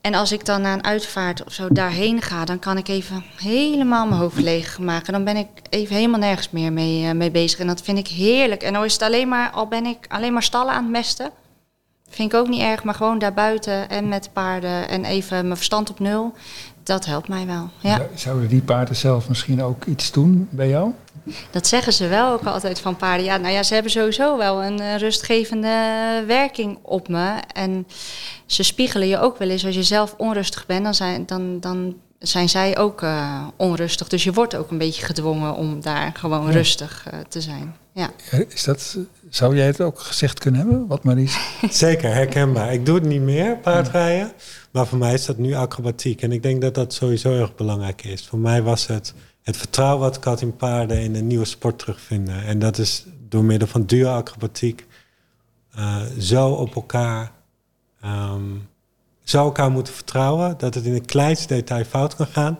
En 0.00 0.14
als 0.14 0.32
ik 0.32 0.44
dan 0.44 0.60
naar 0.60 0.72
een 0.72 0.84
uitvaart 0.84 1.44
of 1.44 1.52
zo 1.52 1.68
daarheen 1.68 2.22
ga, 2.22 2.44
dan 2.44 2.58
kan 2.58 2.78
ik 2.78 2.88
even 2.88 3.24
helemaal 3.36 4.06
mijn 4.06 4.20
hoofd 4.20 4.38
leeg 4.38 4.78
maken. 4.78 5.12
Dan 5.12 5.24
ben 5.24 5.36
ik 5.36 5.48
even 5.70 5.96
helemaal 5.96 6.20
nergens 6.20 6.50
meer 6.50 6.72
mee, 6.72 7.02
uh, 7.02 7.12
mee 7.12 7.30
bezig. 7.30 7.58
En 7.58 7.66
dat 7.66 7.82
vind 7.82 7.98
ik 7.98 8.08
heerlijk. 8.08 8.62
En 8.62 8.72
dan 8.72 8.84
is 8.84 8.92
het 8.92 9.02
alleen 9.02 9.28
maar, 9.28 9.50
al 9.50 9.66
ben 9.66 9.86
ik 9.86 10.06
alleen 10.08 10.32
maar 10.32 10.42
stallen 10.42 10.72
aan 10.72 10.82
het 10.82 10.92
mesten. 10.92 11.30
Vind 12.08 12.32
ik 12.32 12.38
ook 12.38 12.48
niet 12.48 12.60
erg, 12.60 12.84
maar 12.84 12.94
gewoon 12.94 13.18
daarbuiten 13.18 13.88
en 13.88 14.08
met 14.08 14.30
paarden 14.32 14.88
en 14.88 15.04
even 15.04 15.42
mijn 15.42 15.56
verstand 15.56 15.90
op 15.90 15.98
nul. 15.98 16.32
Dat 16.82 17.04
helpt 17.04 17.28
mij 17.28 17.46
wel. 17.46 17.70
Ja. 17.80 18.06
Zouden 18.14 18.48
die 18.48 18.62
paarden 18.62 18.96
zelf 18.96 19.28
misschien 19.28 19.62
ook 19.62 19.84
iets 19.84 20.12
doen 20.12 20.48
bij 20.50 20.68
jou? 20.68 20.92
Dat 21.50 21.66
zeggen 21.66 21.92
ze 21.92 22.08
wel 22.08 22.32
ook 22.32 22.44
altijd 22.44 22.80
van 22.80 22.96
paarden. 22.96 23.24
Ja, 23.24 23.36
nou 23.36 23.52
ja, 23.54 23.62
ze 23.62 23.74
hebben 23.74 23.92
sowieso 23.92 24.36
wel 24.36 24.62
een 24.64 24.80
uh, 24.80 24.96
rustgevende 24.96 25.68
werking 26.26 26.78
op 26.82 27.08
me. 27.08 27.32
En 27.52 27.86
ze 28.46 28.62
spiegelen 28.62 29.08
je 29.08 29.18
ook 29.18 29.38
wel 29.38 29.48
eens 29.48 29.66
als 29.66 29.74
je 29.74 29.82
zelf 29.82 30.14
onrustig 30.16 30.66
bent. 30.66 30.84
Dan, 30.84 30.94
zijn, 30.94 31.26
dan, 31.26 31.60
dan 31.60 31.96
zijn 32.18 32.48
zij 32.48 32.78
ook 32.78 33.02
eh, 33.02 33.46
onrustig. 33.56 34.08
Dus 34.08 34.24
je 34.24 34.32
wordt 34.32 34.56
ook 34.56 34.70
een 34.70 34.78
beetje 34.78 35.04
gedwongen 35.04 35.54
om 35.54 35.80
daar 35.80 36.12
gewoon 36.16 36.46
Ja. 36.46 36.52
rustig 36.52 37.06
eh, 37.10 37.18
te 37.28 37.40
zijn. 37.40 37.76
Ja. 37.92 38.10
Is 38.48 38.64
dat, 38.64 38.96
zou 39.30 39.56
jij 39.56 39.66
het 39.66 39.80
ook 39.80 40.00
gezegd 40.00 40.38
kunnen 40.38 40.60
hebben, 40.60 40.86
wat 40.86 41.04
Maries? 41.04 41.38
Zeker, 41.70 42.14
herkenbaar. 42.14 42.72
Ik 42.72 42.86
doe 42.86 42.94
het 42.94 43.04
niet 43.04 43.20
meer, 43.20 43.56
paardrijden. 43.56 44.32
Maar 44.70 44.86
voor 44.86 44.98
mij 44.98 45.14
is 45.14 45.24
dat 45.24 45.38
nu 45.38 45.54
acrobatiek. 45.54 46.22
En 46.22 46.32
ik 46.32 46.42
denk 46.42 46.60
dat 46.60 46.74
dat 46.74 46.94
sowieso 46.94 47.32
erg 47.40 47.54
belangrijk 47.54 48.04
is. 48.04 48.26
Voor 48.26 48.38
mij 48.38 48.62
was 48.62 48.86
het 48.86 49.14
het 49.42 49.56
vertrouwen 49.56 50.00
wat 50.00 50.16
ik 50.16 50.24
had 50.24 50.40
in 50.40 50.56
paarden 50.56 51.00
in 51.00 51.14
een 51.14 51.26
nieuwe 51.26 51.44
sport 51.44 51.78
terugvinden. 51.78 52.44
En 52.44 52.58
dat 52.58 52.78
is 52.78 53.04
door 53.28 53.44
middel 53.44 53.68
van 53.68 53.84
duo-acrobatiek 53.86 54.86
eh, 55.74 56.02
zo 56.18 56.48
op 56.48 56.74
elkaar... 56.74 57.32
zo 59.24 59.44
elkaar 59.44 59.70
moeten 59.70 59.94
vertrouwen 59.94 60.54
dat 60.58 60.74
het 60.74 60.84
in 60.84 60.94
het 60.94 61.06
kleinste 61.06 61.54
detail 61.54 61.84
fout 61.84 62.16
kan 62.16 62.26
gaan. 62.26 62.58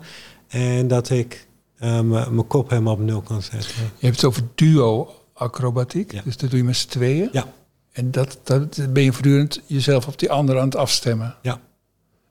En 0.48 0.88
dat 0.88 1.10
ik 1.10 1.46
eh, 1.78 2.00
mijn 2.00 2.46
kop 2.46 2.70
helemaal 2.70 2.92
op 2.92 3.00
nul 3.00 3.20
kan 3.20 3.42
zetten. 3.42 3.70
Je 3.96 4.06
hebt 4.06 4.16
het 4.16 4.24
over 4.24 4.42
duo-acrobatiek, 4.54 6.12
Ja. 6.12 6.22
dus 6.24 6.36
dat 6.36 6.50
doe 6.50 6.58
je 6.58 6.64
met 6.64 6.76
z'n 6.76 6.88
tweeën. 6.88 7.28
Ja. 7.32 7.44
En 7.92 8.10
dat, 8.10 8.38
dat 8.42 8.92
ben 8.92 9.02
je 9.02 9.12
voortdurend 9.12 9.60
jezelf 9.66 10.06
op 10.06 10.18
die 10.18 10.30
ander 10.30 10.58
aan 10.58 10.64
het 10.64 10.76
afstemmen. 10.76 11.36
Ja. 11.42 11.60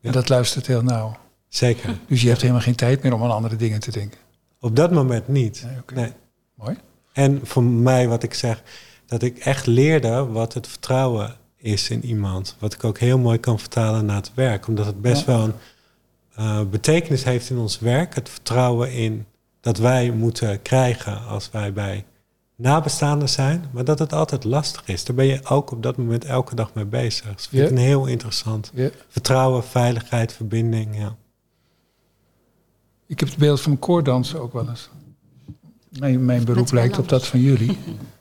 En 0.02 0.12
dat 0.12 0.30
luistert 0.30 0.68
heel 0.68 0.82
nauw. 0.82 1.18
Zeker. 1.50 2.00
Dus 2.08 2.22
je 2.22 2.28
hebt 2.28 2.42
helemaal 2.42 2.62
geen 2.62 2.76
tijd 2.76 3.04
meer 3.04 3.14
om 3.14 3.24
aan 3.24 3.32
andere 3.32 3.56
dingen 3.56 3.80
te 3.80 3.92
denken. 3.92 4.20
Op 4.60 4.76
dat 4.76 4.92
moment 4.92 5.28
niet. 5.28 5.66
Nee. 5.94 6.12
Mooi. 6.56 6.78
En 7.14 7.40
voor 7.44 7.64
mij, 7.64 8.08
wat 8.08 8.24
ik 8.24 8.34
zeg, 8.34 8.64
dat 9.06 9.22
ik 9.24 9.38
echt 9.38 9.66
leerde 9.66 10.26
wat 10.26 10.54
het 10.54 10.68
vertrouwen 10.68 11.36
is 11.58 11.90
in 11.90 12.06
iemand. 12.06 12.56
Wat 12.60 12.74
ik 12.74 12.84
ook 12.84 12.98
heel 13.00 13.18
mooi 13.18 13.38
kan 13.40 13.60
vertalen 13.60 14.06
naar 14.06 14.16
het 14.16 14.32
werk. 14.34 14.68
Omdat 14.68 14.86
het 14.86 15.02
best 15.02 15.26
Ja. 15.26 15.32
wel 15.34 15.44
een 15.44 15.54
eh, 16.36 16.62
betekenis 16.70 17.24
heeft 17.24 17.50
in 17.50 17.58
ons 17.58 17.80
werk. 17.80 18.16
Het 18.16 18.30
vertrouwen 18.30 18.92
in 18.92 19.26
dat 19.62 19.78
wij 19.78 20.12
moeten 20.12 20.62
krijgen 20.62 21.26
als 21.26 21.50
wij 21.52 21.74
bij 21.74 22.06
nabestaanden 22.56 23.30
zijn. 23.30 23.66
Maar 23.72 23.84
dat 23.84 24.00
het 24.00 24.14
altijd 24.14 24.44
lastig 24.44 24.88
is. 24.88 25.04
Daar 25.06 25.16
ben 25.16 25.26
je 25.26 25.40
ook 25.46 25.72
op 25.72 25.84
dat 25.84 25.98
moment 25.98 26.26
elke 26.26 26.56
dag 26.56 26.74
mee 26.74 26.86
bezig. 26.86 27.24
Dus 27.26 27.32
dat 27.36 27.48
vind 27.50 27.62
ik 27.64 27.70
Ja. 27.70 27.76
een 27.76 27.82
heel 27.88 28.06
interessant. 28.06 28.72
Ja. 28.74 28.90
Vertrouwen, 29.08 29.64
veiligheid, 29.64 30.34
verbinding. 30.34 30.98
Ja. 30.98 31.16
Ik 33.10 33.20
heb 33.20 33.30
het 33.30 33.38
beeld 33.38 33.62
van 33.62 33.80
koordansen 33.80 34.42
ook 34.42 34.54
wel 34.54 34.70
eens. 34.70 34.90
Mijn, 36.00 36.26
mijn 36.26 36.44
beroep 36.44 36.72
lijkt 36.72 36.98
op 36.98 37.10
dat 37.10 37.28
van 37.28 37.40
jullie. 37.40 37.78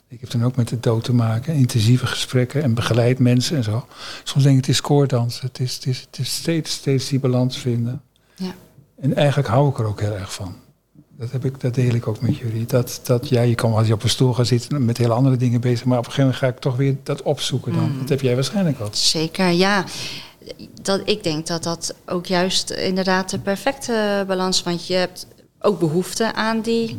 Ik 0.08 0.20
heb 0.20 0.30
dan 0.30 0.44
ook 0.44 0.56
met 0.56 0.68
de 0.68 0.80
dood 0.80 1.04
te 1.04 1.12
maken, 1.14 1.54
intensieve 1.54 2.06
gesprekken 2.06 2.62
en 2.62 2.74
begeleid 2.74 3.18
mensen 3.18 3.56
en 3.56 3.64
zo. 3.64 3.86
Soms 4.24 4.44
denk 4.44 4.56
ik, 4.56 4.66
het 4.66 4.74
is 4.74 4.80
koordansen. 4.80 5.46
Het 5.46 5.60
is, 5.60 5.74
het 5.74 5.86
is, 5.86 6.00
het 6.00 6.18
is 6.18 6.34
steeds, 6.34 6.72
steeds 6.72 7.08
die 7.08 7.18
balans 7.18 7.58
vinden. 7.58 8.02
Ja. 8.34 8.54
En 9.00 9.14
eigenlijk 9.14 9.48
hou 9.48 9.70
ik 9.70 9.78
er 9.78 9.84
ook 9.84 10.00
heel 10.00 10.14
erg 10.14 10.32
van. 10.32 10.54
Dat, 11.16 11.30
heb 11.30 11.44
ik, 11.44 11.60
dat 11.60 11.74
deel 11.74 11.94
ik 11.94 12.06
ook 12.06 12.20
met 12.20 12.36
jullie. 12.36 12.66
Dat, 12.66 13.00
dat 13.02 13.28
ja, 13.28 13.42
je 13.42 13.54
kan 13.54 13.70
wel 13.70 13.80
eens 13.80 13.90
op 13.90 14.02
een 14.02 14.08
stoel 14.08 14.34
gaan 14.34 14.46
zitten 14.46 14.84
met 14.84 14.98
heel 14.98 15.12
andere 15.12 15.36
dingen 15.36 15.60
bezig. 15.60 15.84
Maar 15.84 15.98
op 15.98 16.06
een 16.06 16.12
gegeven 16.12 16.30
moment 16.30 16.42
ga 16.42 16.56
ik 16.56 16.58
toch 16.58 16.76
weer 16.76 16.96
dat 17.02 17.22
opzoeken 17.22 17.72
dan. 17.72 17.90
Mm. 17.90 17.98
Dat 17.98 18.08
heb 18.08 18.20
jij 18.20 18.34
waarschijnlijk 18.34 18.80
ook. 18.80 18.94
Zeker, 18.94 19.50
ja. 19.50 19.84
Dat, 20.82 21.00
ik 21.04 21.22
denk 21.22 21.46
dat 21.46 21.62
dat 21.62 21.94
ook 22.06 22.26
juist 22.26 22.70
inderdaad 22.70 23.30
de 23.30 23.38
perfecte 23.38 24.24
balans 24.26 24.56
is. 24.58 24.62
Want 24.62 24.86
je 24.86 24.94
hebt 24.94 25.26
ook 25.60 25.78
behoefte 25.78 26.34
aan 26.34 26.60
die 26.60 26.98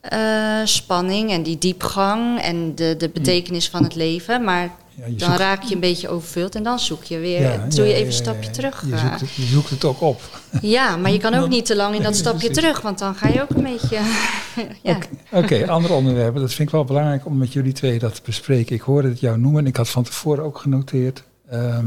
eh, 0.00 0.60
spanning 0.64 1.30
en 1.30 1.42
die 1.42 1.58
diepgang 1.58 2.40
en 2.40 2.74
de, 2.74 2.94
de 2.98 3.08
betekenis 3.08 3.68
van 3.68 3.82
het 3.82 3.94
leven. 3.94 4.44
Maar 4.44 4.62
Ja, 4.94 5.06
dan 5.06 5.18
zoekt- 5.18 5.38
raak 5.38 5.62
je 5.62 5.74
een 5.74 5.80
beetje 5.80 6.08
overvuld 6.08 6.54
en 6.54 6.62
dan 6.62 6.78
zoek 6.78 7.02
je 7.04 7.18
weer, 7.18 7.40
ja, 7.40 7.66
doe 7.68 7.86
je 7.86 7.92
even 7.94 8.06
een 8.06 8.12
stapje 8.12 8.50
terug. 8.50 8.84
Je 8.86 8.92
eh. 8.94 9.00
zoekt, 9.00 9.20
het, 9.20 9.32
je 9.34 9.42
zoekt 9.42 9.70
het 9.70 9.84
ook 9.84 10.00
op. 10.00 10.20
Ja, 10.60 10.96
maar 10.96 11.10
je 11.10 11.18
kan 11.18 11.34
ook 11.34 11.48
niet 11.48 11.66
te 11.66 11.76
lang 11.76 11.94
in 11.94 12.02
dat 12.02 12.16
stapje 12.24 12.50
terug, 12.50 12.80
want 12.80 12.98
dan 12.98 13.14
ga 13.14 13.28
je 13.28 13.42
ook 13.42 13.50
een 13.50 13.62
beetje. 13.62 13.98
ja. 14.82 14.96
Oké, 14.96 15.06
Oké, 15.32 15.66
andere 15.70 15.94
onderwerpen. 15.94 16.40
Dat 16.40 16.52
vind 16.52 16.68
ik 16.68 16.74
wel 16.74 16.84
belangrijk 16.84 17.26
om 17.26 17.36
met 17.38 17.52
jullie 17.52 17.72
twee 17.72 17.98
dat 17.98 18.14
te 18.14 18.20
bespreken. 18.24 18.74
Ik 18.74 18.80
hoorde 18.80 19.08
het 19.08 19.20
jou 19.20 19.38
noemen 19.38 19.60
en 19.60 19.66
ik 19.66 19.76
had 19.76 19.88
van 19.88 20.02
tevoren 20.04 20.44
ook 20.44 20.58
genoteerd. 20.58 21.22
Ehm, 21.50 21.86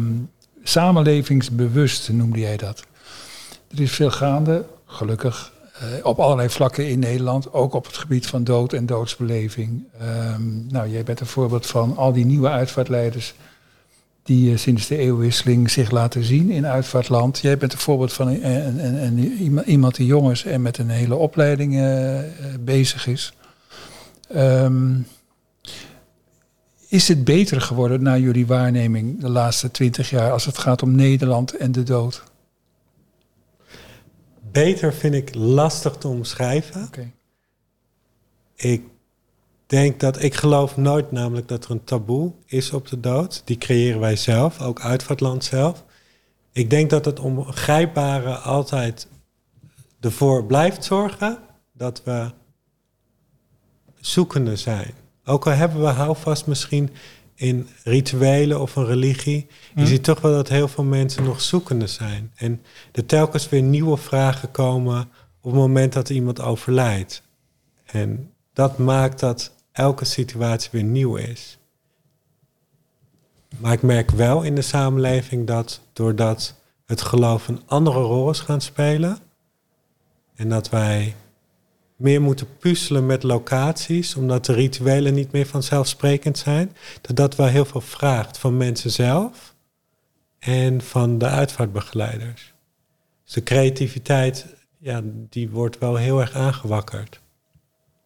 samenlevingsbewust 0.64 2.10
noemde 2.12 2.40
jij 2.40 2.58
dat. 2.58 2.84
Er 3.72 3.82
is 3.82 3.92
veel 3.92 4.12
gaande, 4.12 4.66
gelukkig, 4.86 5.54
eh, 5.74 6.06
op 6.06 6.20
allerlei 6.20 6.50
vlakken 6.50 6.90
in 6.90 7.00
Nederland. 7.00 7.54
Ook 7.54 7.74
op 7.74 7.86
het 7.86 7.98
gebied 7.98 8.28
van 8.28 8.44
dood 8.44 8.74
en 8.74 8.86
doodsbeleving. 8.86 9.84
Ehm, 10.00 10.68
nou, 10.68 10.90
jij 10.90 11.04
bent 11.04 11.20
een 11.20 11.26
voorbeeld 11.26 11.66
van 11.66 11.98
al 11.98 12.14
die 12.14 12.26
nieuwe 12.26 12.50
uitvaartleiders 12.50 13.34
die 14.24 14.52
eh, 14.52 14.58
sinds 14.58 14.88
de 14.88 14.98
eeuwwisseling 14.98 15.72
zich 15.72 15.92
laten 15.92 16.24
zien 16.24 16.50
in 16.52 16.68
uitvaartland. 16.68 17.40
Jij 17.40 17.58
bent 17.58 17.74
een 17.74 17.80
voorbeeld 17.80 18.14
van 18.14 18.30
iemand- 19.66 19.96
die 19.96 20.06
jong 20.06 20.32
is 20.32 20.44
en 20.44 20.62
met 20.62 20.78
een 20.78 20.90
hele 20.90 21.16
opleiding 21.16 21.78
eh, 21.78 22.20
bezig 22.60 23.08
is. 23.08 23.34
Ehm, 24.28 24.92
is 26.94 27.08
het 27.08 27.24
beter 27.24 27.62
geworden 27.62 28.04
naar 28.04 28.20
jullie 28.20 28.48
waarneming 28.48 29.20
de 29.20 29.30
laatste 29.30 29.72
twintig 29.72 30.10
jaar 30.10 30.32
als 30.32 30.46
het 30.46 30.58
gaat 30.58 30.82
om 30.82 30.96
Nederland 30.96 31.58
en 31.58 31.72
de 31.72 31.84
dood? 31.84 32.24
Beter 34.52 34.94
vind 34.94 35.14
ik 35.14 35.36
lastig 35.36 35.96
te 35.96 36.08
omschrijven. 36.08 36.90
Ik 38.56 38.84
denk 39.66 40.00
dat 40.00 40.22
ik 40.22 40.34
geloof 40.34 40.78
nooit 40.78 41.12
namelijk 41.12 41.48
dat 41.48 41.66
er 41.66 41.72
een 41.72 41.84
taboe 41.84 42.32
is 42.46 42.72
op 42.72 42.88
de 42.88 43.00
dood. 43.00 43.42
Die 43.46 43.58
creëren 43.58 44.00
wij 44.00 44.16
zelf, 44.16 44.62
ook 44.62 44.82
uitvaartland 44.82 45.44
zelf. 45.44 45.84
Ik 46.52 46.70
denk 46.70 46.90
dat 46.90 47.06
het 47.06 47.20
ongrijpbare 47.20 48.36
altijd 48.36 49.08
ervoor 50.00 50.46
blijft 50.46 50.84
zorgen 50.84 51.38
dat 51.72 52.04
we 52.04 52.32
zoekende 54.00 54.56
zijn. 54.56 55.03
Ook 55.26 55.46
al 55.48 55.52
hebben 55.54 55.82
we 55.82 55.88
houvast 55.88 56.48
misschien 56.48 56.90
in 57.36 57.68
rituelen 57.84 58.62
of 58.62 58.76
een 58.76 58.86
religie, 58.86 59.48
je 59.76 59.82
Hm. 59.82 59.86
ziet 59.88 60.04
toch 60.04 60.22
wel 60.22 60.32
dat 60.32 60.48
heel 60.50 60.68
veel 60.68 60.84
mensen 60.84 61.24
nog 61.24 61.42
zoekende 61.42 61.88
zijn. 61.88 62.32
En 62.36 62.62
er 62.92 63.06
telkens 63.06 63.50
weer 63.50 63.62
nieuwe 63.62 63.98
vragen 63.98 64.52
komen 64.52 65.02
op 65.42 65.52
het 65.52 65.60
moment 65.60 65.94
dat 65.94 66.10
iemand 66.10 66.42
overlijdt. 66.42 67.22
En 67.86 68.32
dat 68.54 68.78
maakt 68.78 69.20
dat 69.20 69.54
elke 69.72 70.06
situatie 70.06 70.70
weer 70.72 70.84
nieuw 70.84 71.16
is. 71.16 71.58
Maar 73.58 73.74
ik 73.74 73.82
merk 73.82 74.12
wel 74.12 74.42
in 74.42 74.56
de 74.56 74.62
samenleving 74.62 75.48
dat 75.48 75.82
doordat 75.94 76.56
het 76.86 77.02
geloof 77.02 77.48
een 77.48 77.62
andere 77.66 78.00
rol 78.00 78.30
is 78.30 78.40
gaan 78.40 78.62
spelen 78.62 79.18
en 80.36 80.50
dat 80.50 80.70
wij 80.70 81.16
meer 81.96 82.22
moeten 82.22 82.58
puzzelen 82.58 83.06
met 83.06 83.24
locaties, 83.24 84.16
omdat 84.16 84.46
de 84.46 84.54
rituelen 84.54 85.14
niet 85.14 85.32
meer 85.32 85.46
vanzelfsprekend 85.46 86.38
zijn, 86.38 86.76
dat 87.02 87.16
dat 87.16 87.36
wel 87.36 87.48
heel 87.48 87.66
veel 87.66 87.82
vraagt 87.82 88.38
van 88.38 88.58
mensen 88.58 88.92
zelf 88.92 89.56
en 90.40 90.82
van 90.82 91.18
de 91.18 91.28
uitvaartbegeleiders. 91.28 92.54
Dus 93.24 93.34
de 93.34 93.44
creativiteit, 93.44 94.46
ja, 94.80 95.02
die 95.30 95.50
wordt 95.50 95.78
wel 95.78 95.96
heel 95.96 96.20
erg 96.20 96.34
aangewakkerd. 96.34 97.22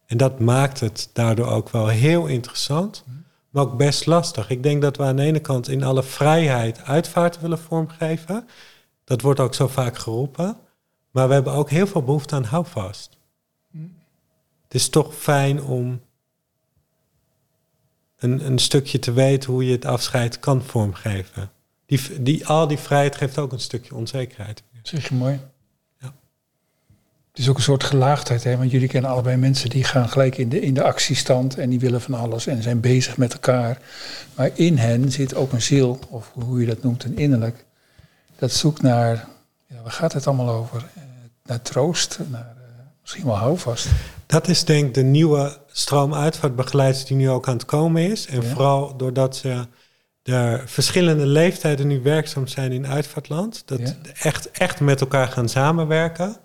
En 0.05 0.17
dat 0.17 0.39
maakt 0.39 0.79
het 0.79 1.09
daardoor 1.13 1.47
ook 1.47 1.69
wel 1.69 1.87
heel 1.87 2.25
interessant, 2.25 3.03
maar 3.49 3.63
ook 3.63 3.77
best 3.77 4.05
lastig. 4.05 4.49
Ik 4.49 4.63
denk 4.63 4.81
dat 4.81 4.97
we 4.97 5.03
aan 5.03 5.15
de 5.15 5.21
ene 5.21 5.39
kant 5.39 5.67
in 5.67 5.83
alle 5.83 6.03
vrijheid 6.03 6.83
uitvaart 6.83 7.39
willen 7.39 7.59
vormgeven. 7.59 8.47
Dat 9.03 9.21
wordt 9.21 9.39
ook 9.39 9.53
zo 9.53 9.67
vaak 9.67 9.97
geroepen. 9.97 10.57
Maar 11.11 11.27
we 11.27 11.33
hebben 11.33 11.53
ook 11.53 11.69
heel 11.69 11.87
veel 11.87 12.03
behoefte 12.03 12.35
aan 12.35 12.43
houvast. 12.43 13.16
Het 13.71 14.75
is 14.75 14.89
toch 14.89 15.15
fijn 15.15 15.61
om 15.61 16.01
een, 18.17 18.45
een 18.45 18.59
stukje 18.59 18.99
te 18.99 19.11
weten 19.11 19.51
hoe 19.51 19.65
je 19.65 19.71
het 19.71 19.85
afscheid 19.85 20.39
kan 20.39 20.63
vormgeven. 20.63 21.51
Die, 21.85 22.21
die, 22.21 22.47
al 22.47 22.67
die 22.67 22.77
vrijheid 22.77 23.15
geeft 23.15 23.37
ook 23.37 23.51
een 23.51 23.59
stukje 23.59 23.95
onzekerheid. 23.95 24.63
Zeg 24.81 25.07
je 25.07 25.15
mooi. 25.15 25.39
Ja. 25.99 26.13
Het 27.29 27.39
is 27.39 27.49
ook 27.49 27.57
een 27.57 27.63
soort 27.63 27.83
gelaagdheid, 27.83 28.43
hè? 28.43 28.57
want 28.57 28.71
jullie 28.71 28.87
kennen 28.87 29.11
allebei 29.11 29.37
mensen 29.37 29.69
die 29.69 29.83
gaan 29.83 30.09
gelijk 30.09 30.37
in 30.37 30.49
de, 30.49 30.61
in 30.61 30.73
de 30.73 30.83
actiestand 30.83 31.57
en 31.57 31.69
die 31.69 31.79
willen 31.79 32.01
van 32.01 32.13
alles 32.13 32.47
en 32.47 32.63
zijn 32.63 32.79
bezig 32.79 33.17
met 33.17 33.33
elkaar. 33.33 33.81
Maar 34.35 34.51
in 34.53 34.77
hen 34.77 35.11
zit 35.11 35.35
ook 35.35 35.51
een 35.51 35.61
ziel, 35.61 35.99
of 36.09 36.31
hoe 36.33 36.59
je 36.59 36.65
dat 36.65 36.83
noemt, 36.83 37.03
een 37.03 37.17
innerlijk. 37.17 37.65
Dat 38.35 38.51
zoekt 38.51 38.81
naar, 38.81 39.27
ja, 39.65 39.81
waar 39.81 39.91
gaat 39.91 40.13
het 40.13 40.27
allemaal 40.27 40.49
over? 40.49 40.89
Eh, 40.95 41.03
naar 41.43 41.61
troost, 41.61 42.19
naar 42.29 42.56
misschien 43.07 43.25
wel 43.25 43.37
houvast. 43.37 43.87
Dat 44.25 44.47
is 44.47 44.63
denk 44.63 44.87
ik 44.87 44.93
de 44.93 45.03
nieuwe 45.03 45.57
stroom 45.67 46.13
uitvaartbegeleiders 46.13 47.05
die 47.05 47.17
nu 47.17 47.29
ook 47.29 47.47
aan 47.47 47.53
het 47.53 47.65
komen 47.65 48.11
is. 48.11 48.25
En 48.27 48.41
Ja. 48.41 48.47
vooral 48.47 48.97
doordat 48.97 49.35
ze 49.35 49.67
de 50.21 50.61
verschillende 50.65 51.25
leeftijden 51.25 51.87
nu 51.87 52.01
werkzaam 52.01 52.47
zijn 52.47 52.71
in 52.71 52.87
uitvaartland. 52.87 53.63
Dat 53.67 53.79
Ja. 53.79 53.95
echt, 54.21 54.51
echt 54.51 54.79
met 54.79 55.01
elkaar 55.01 55.27
gaan 55.27 55.49
samenwerken. 55.49 56.37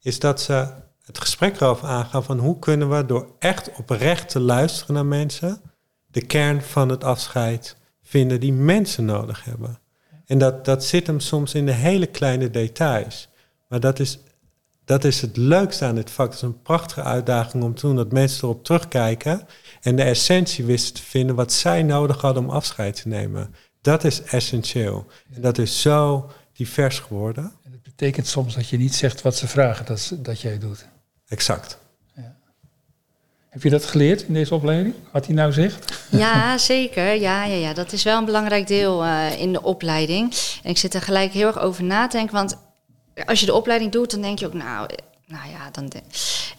Is 0.00 0.18
dat 0.18 0.40
ze 0.40 0.68
het 1.02 1.18
gesprek 1.20 1.60
erover 1.60 1.88
aangaan 1.88 2.24
van 2.24 2.38
hoe 2.38 2.58
kunnen 2.58 2.90
we 2.96 3.06
door 3.06 3.26
echt 3.38 3.70
oprecht 3.78 4.28
te 4.28 4.40
luisteren 4.40 4.94
naar 4.94 5.06
mensen. 5.06 5.60
De 6.06 6.26
kern 6.26 6.62
van 6.62 6.88
het 6.88 7.04
afscheid 7.04 7.76
vinden 8.02 8.40
die 8.40 8.52
mensen 8.52 9.04
nodig 9.04 9.44
hebben. 9.44 9.78
En 10.26 10.38
dat, 10.38 10.64
dat 10.64 10.84
zit 10.84 11.06
hem 11.06 11.20
soms 11.20 11.54
in 11.54 11.66
de 11.66 11.72
hele 11.72 12.06
kleine 12.06 12.50
details. 12.50 13.28
Maar 13.68 13.80
dat 13.80 13.98
is 14.00 14.18
dat 14.84 15.04
is 15.04 15.20
het 15.20 15.36
leukste 15.36 15.84
aan 15.84 15.94
dit 15.94 16.10
vak. 16.10 16.26
Het 16.26 16.34
is 16.34 16.42
een 16.42 16.62
prachtige 16.62 17.02
uitdaging 17.02 17.62
om 17.62 17.74
te 17.74 17.86
doen 17.86 17.96
dat 17.96 18.12
mensen 18.12 18.44
erop 18.44 18.64
terugkijken 18.64 19.46
en 19.80 19.96
de 19.96 20.02
essentie 20.02 20.64
wisten 20.64 20.94
te 20.94 21.02
vinden 21.02 21.36
wat 21.36 21.52
zij 21.52 21.82
nodig 21.82 22.20
hadden 22.20 22.44
om 22.44 22.50
afscheid 22.50 23.02
te 23.02 23.08
nemen. 23.08 23.54
Dat 23.80 24.04
is 24.04 24.22
essentieel. 24.22 25.06
En 25.34 25.40
dat 25.40 25.58
is 25.58 25.80
zo 25.80 26.30
divers 26.52 26.98
geworden. 26.98 27.52
En 27.64 27.70
dat 27.70 27.82
betekent 27.82 28.26
soms 28.26 28.54
dat 28.54 28.68
je 28.68 28.76
niet 28.76 28.94
zegt 28.94 29.22
wat 29.22 29.36
ze 29.36 29.48
vragen 29.48 29.86
dat, 29.86 30.16
dat 30.18 30.40
jij 30.40 30.58
doet. 30.58 30.86
Exact. 31.28 31.78
Heb 33.54 33.62
je 33.62 33.70
dat 33.70 33.84
geleerd 33.84 34.22
in 34.22 34.34
deze 34.34 34.54
opleiding? 34.54 34.94
Wat 35.12 35.26
hij 35.26 35.34
nou 35.34 35.52
zegt? 35.52 36.06
Ja, 36.10 36.58
zeker. 36.58 37.14
Ja, 37.14 37.44
ja, 37.44 37.54
ja. 37.54 37.74
Dat 37.74 37.92
is 37.92 38.02
wel 38.02 38.18
een 38.18 38.24
belangrijk 38.24 38.66
deel 38.66 39.04
uh, 39.04 39.40
in 39.40 39.52
de 39.52 39.62
opleiding. 39.62 40.34
En 40.62 40.70
ik 40.70 40.78
zit 40.78 40.94
er 40.94 41.00
gelijk 41.00 41.32
heel 41.32 41.46
erg 41.46 41.58
over 41.58 41.84
na 41.84 42.06
te 42.06 42.16
denken. 42.16 42.34
Want 42.34 42.56
als 43.26 43.40
je 43.40 43.46
de 43.46 43.54
opleiding 43.54 43.92
doet, 43.92 44.10
dan 44.10 44.22
denk 44.22 44.38
je 44.38 44.46
ook, 44.46 44.54
nou, 44.54 44.88
nou 45.26 45.50
ja, 45.50 45.70
dan 45.72 45.88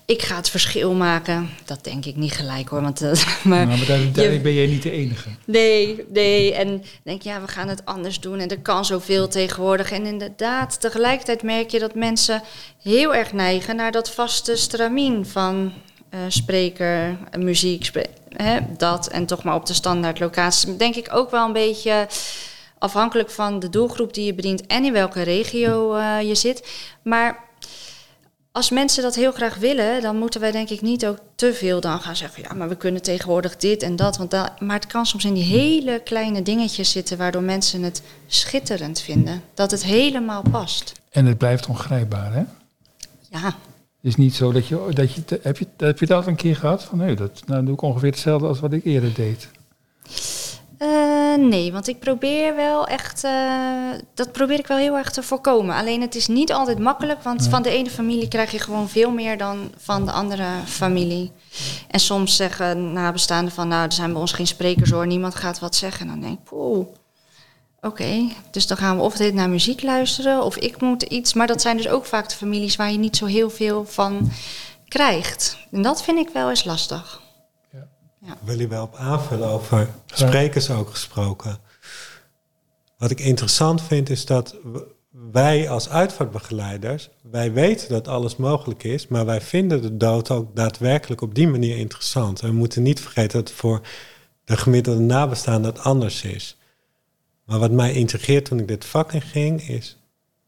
ik 0.06 0.22
ga 0.22 0.36
het 0.36 0.50
verschil 0.50 0.94
maken. 0.94 1.50
Dat 1.66 1.84
denk 1.84 2.06
ik 2.06 2.16
niet 2.16 2.32
gelijk 2.32 2.70
hoor. 2.70 2.82
Want, 2.82 3.02
uh, 3.02 3.12
maar, 3.44 3.68
nou, 3.68 3.78
maar 3.78 4.42
ben 4.42 4.54
jij 4.54 4.68
niet 4.68 4.84
de 4.84 4.92
enige. 4.92 5.30
Nee, 5.46 6.06
nee. 6.10 6.54
En 6.54 6.84
denk 7.04 7.22
ja, 7.22 7.42
we 7.42 7.48
gaan 7.48 7.68
het 7.68 7.86
anders 7.86 8.20
doen. 8.20 8.40
En 8.40 8.50
er 8.50 8.60
kan 8.60 8.86
zoveel 8.86 9.28
tegenwoordig. 9.28 9.92
En 9.92 10.06
inderdaad, 10.06 10.82
tegelijkertijd 10.82 11.44
merk 11.44 11.70
je 11.70 11.80
dat 11.80 11.96
mensen 11.96 12.42
heel 12.82 13.16
erg 13.16 13.34
neigen 13.34 13.76
naar 13.76 13.92
dat 13.92 14.12
vaste 14.12 14.56
stramien 14.56 15.26
van 15.26 15.74
uh, 16.14 16.20
spreker, 16.28 17.18
muziek, 17.38 17.92
hè, 18.30 18.60
dat. 18.78 19.08
En 19.08 19.26
toch 19.26 19.44
maar 19.44 19.56
op 19.56 19.66
de 19.66 19.74
standaard 19.74 20.20
locatie. 20.20 20.76
Denk 20.76 20.96
ik 20.96 21.08
ook 21.12 21.32
wel 21.32 21.46
een 21.46 21.54
beetje 21.54 22.08
afhankelijk 22.78 23.30
van 23.30 23.60
de 23.60 23.70
doelgroep 23.70 24.14
die 24.14 24.26
je 24.26 24.34
bedient 24.34 24.68
en 24.68 24.86
in 24.86 24.94
welke 24.94 25.22
regio 25.22 25.96
uh, 25.96 26.22
je 26.22 26.36
zit. 26.36 26.68
Maar 27.02 27.44
als 28.56 28.70
mensen 28.70 29.04
dat 29.04 29.16
heel 29.16 29.32
graag 29.32 29.56
willen, 29.56 30.02
dan 30.02 30.18
moeten 30.18 30.42
wij 30.42 30.52
denk 30.52 30.70
ik 30.70 30.82
niet 30.82 31.06
ook 31.06 31.18
te 31.36 31.54
veel 31.54 31.82
dan 31.82 32.02
gaan 32.02 32.16
zeggen. 32.16 32.44
Ja, 32.44 32.54
maar 32.54 32.70
we 32.70 32.76
kunnen 32.76 33.02
tegenwoordig 33.02 33.58
dit 33.58 33.84
en 33.84 33.96
dat. 33.96 34.18
Want 34.18 34.32
dat, 34.32 34.62
maar 34.62 34.76
het 34.76 34.88
kan 34.88 35.06
soms 35.06 35.26
in 35.26 35.34
die 35.34 35.44
hele 35.44 36.02
kleine 36.04 36.42
dingetjes 36.42 36.92
zitten 36.92 37.18
waardoor 37.18 37.42
mensen 37.42 37.84
het 37.84 38.02
schitterend 38.28 39.02
vinden. 39.02 39.42
Dat 39.54 39.72
het 39.72 39.84
helemaal 39.84 40.44
past. 40.52 40.92
En 41.10 41.26
het 41.26 41.38
blijft 41.38 41.68
ongrijpbaar, 41.68 42.34
hè? 42.34 42.44
Ja. 43.30 43.46
Het 43.46 44.14
is 44.14 44.16
niet 44.16 44.36
zo 44.36 44.52
dat 44.52 44.68
je, 44.68 44.90
dat 44.94 45.14
je 45.14 45.22
heb 45.42 45.58
je, 45.58 45.68
heb 45.78 46.00
je 46.00 46.06
dat 46.06 46.28
een 46.28 46.36
keer 46.36 46.56
gehad? 46.56 46.84
Van 46.84 46.98
nee, 46.98 47.16
dat 47.16 47.42
nou, 47.46 47.66
doe 47.66 47.74
ik 47.74 47.82
ongeveer 47.82 48.10
hetzelfde 48.10 48.48
als 48.48 48.60
wat 48.60 48.74
ik 48.74 48.86
eerder 48.86 49.14
deed. 49.14 49.48
Uh, 50.80 51.36
nee, 51.36 51.72
want 51.72 51.88
ik 51.88 52.00
probeer 52.00 52.56
wel 52.56 52.88
echt, 52.88 53.24
uh, 53.24 53.32
dat 54.14 54.32
probeer 54.32 54.60
ik 54.60 54.68
wel 54.68 54.78
heel 54.78 54.98
erg 54.98 55.12
te 55.12 55.24
voorkomen. 55.24 55.76
Alleen 55.76 56.02
het 56.02 56.16
is 56.16 56.28
niet 56.28 56.54
altijd 56.54 56.80
makkelijk, 56.80 57.24
want 57.24 57.48
van 57.48 57.62
de 57.62 57.70
ene 57.70 57.90
familie 57.90 58.28
krijg 58.28 58.52
je 58.52 58.60
gewoon 58.60 58.90
veel 58.90 59.12
meer 59.12 59.38
dan 59.38 59.72
van 59.78 60.06
de 60.06 60.12
andere 60.12 60.48
familie. 60.66 61.32
En 61.88 62.00
soms 62.00 62.36
zeggen 62.36 62.94
nabestaanden 62.94 63.54
van, 63.54 63.68
nou, 63.68 63.86
er 63.86 63.92
zijn 63.92 64.12
bij 64.12 64.22
ons 64.22 64.32
geen 64.32 64.48
sprekers 64.48 64.90
hoor, 64.90 65.08
niemand 65.08 65.36
gaat 65.36 65.60
wat 65.60 65.76
zeggen. 65.76 66.02
En 66.02 66.08
dan 66.08 66.22
denk 66.22 66.40
ik, 66.40 66.44
poeh, 66.44 66.88
oké, 67.82 68.30
dus 68.52 68.68
dan 68.68 68.78
gaan 68.78 68.98
we 68.98 69.04
of 69.04 69.16
dit 69.16 69.34
naar 69.34 69.50
muziek 69.50 69.82
luisteren 69.82 70.44
of 70.44 70.58
ik 70.58 70.82
moet 70.82 71.04
iets. 71.04 71.34
Maar 71.34 71.48
dat 71.48 71.62
zijn 71.62 71.78
dus 71.78 71.88
ook 71.88 72.06
vaak 72.06 72.30
de 72.30 72.36
families 72.36 72.76
waar 72.76 72.92
je 72.92 72.98
niet 72.98 73.18
zo 73.18 73.26
heel 73.26 73.50
veel 73.50 73.86
van 73.86 74.32
krijgt. 74.88 75.58
En 75.72 75.82
dat 75.82 76.04
vind 76.04 76.20
ik 76.20 76.30
wel 76.34 76.50
eens 76.50 76.64
lastig. 76.64 77.24
Ja. 78.26 78.38
Wil 78.44 78.60
je 78.60 78.68
wel 78.68 78.84
op 78.84 78.96
aanvullen 78.96 79.48
over 79.48 79.90
sprekers 80.06 80.70
ook 80.70 80.90
gesproken? 80.90 81.58
Wat 82.98 83.12
ik 83.12 83.20
interessant 83.20 83.82
vind 83.82 84.10
is 84.10 84.26
dat 84.26 84.56
wij 85.32 85.70
als 85.70 85.90
uitvaartbegeleiders, 85.90 87.10
wij 87.22 87.54
weten 87.54 87.90
dat 87.90 88.08
alles 88.08 88.36
mogelijk 88.36 88.84
is, 88.84 89.08
maar 89.08 89.26
wij 89.26 89.42
vinden 89.42 89.82
de 89.82 89.98
dood 89.98 90.32
ook 90.32 90.56
daadwerkelijk 90.56 91.22
op 91.22 91.36
die 91.36 91.48
manier 91.48 91.78
interessant. 91.78 92.42
En 92.42 92.50
we 92.50 92.56
moeten 92.56 92.84
niet 92.84 93.00
vergeten 93.00 93.40
dat 93.40 93.52
voor 93.52 93.82
de 94.44 94.58
gemiddelde 94.58 95.00
nabestaande 95.00 95.72
dat 95.72 95.84
anders 95.84 96.24
is. 96.24 96.58
Maar 97.46 97.60
wat 97.60 97.72
mij 97.72 97.94
integreert 97.94 98.46
toen 98.46 98.60
ik 98.60 98.68
dit 98.68 98.86
vak 98.86 99.14
in 99.14 99.22
ging, 99.22 99.68
is 99.68 99.98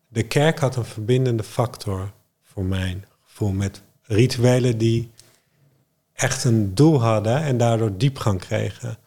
de 0.08 0.24
kerk 0.24 0.60
had 0.60 0.76
een 0.76 0.86
verbindende 0.86 1.44
factor 1.44 2.12
voor 2.44 2.64
mijn 2.64 3.06
gevoel 3.26 3.52
met 3.52 3.82
rituelen 4.02 4.78
die 4.78 5.12
echt 6.18 6.44
een 6.44 6.76
doel 6.76 7.02
hadden 7.02 7.42
en 7.42 7.58
daardoor 7.58 7.98
diepgang 7.98 8.40
kregen. 8.40 8.98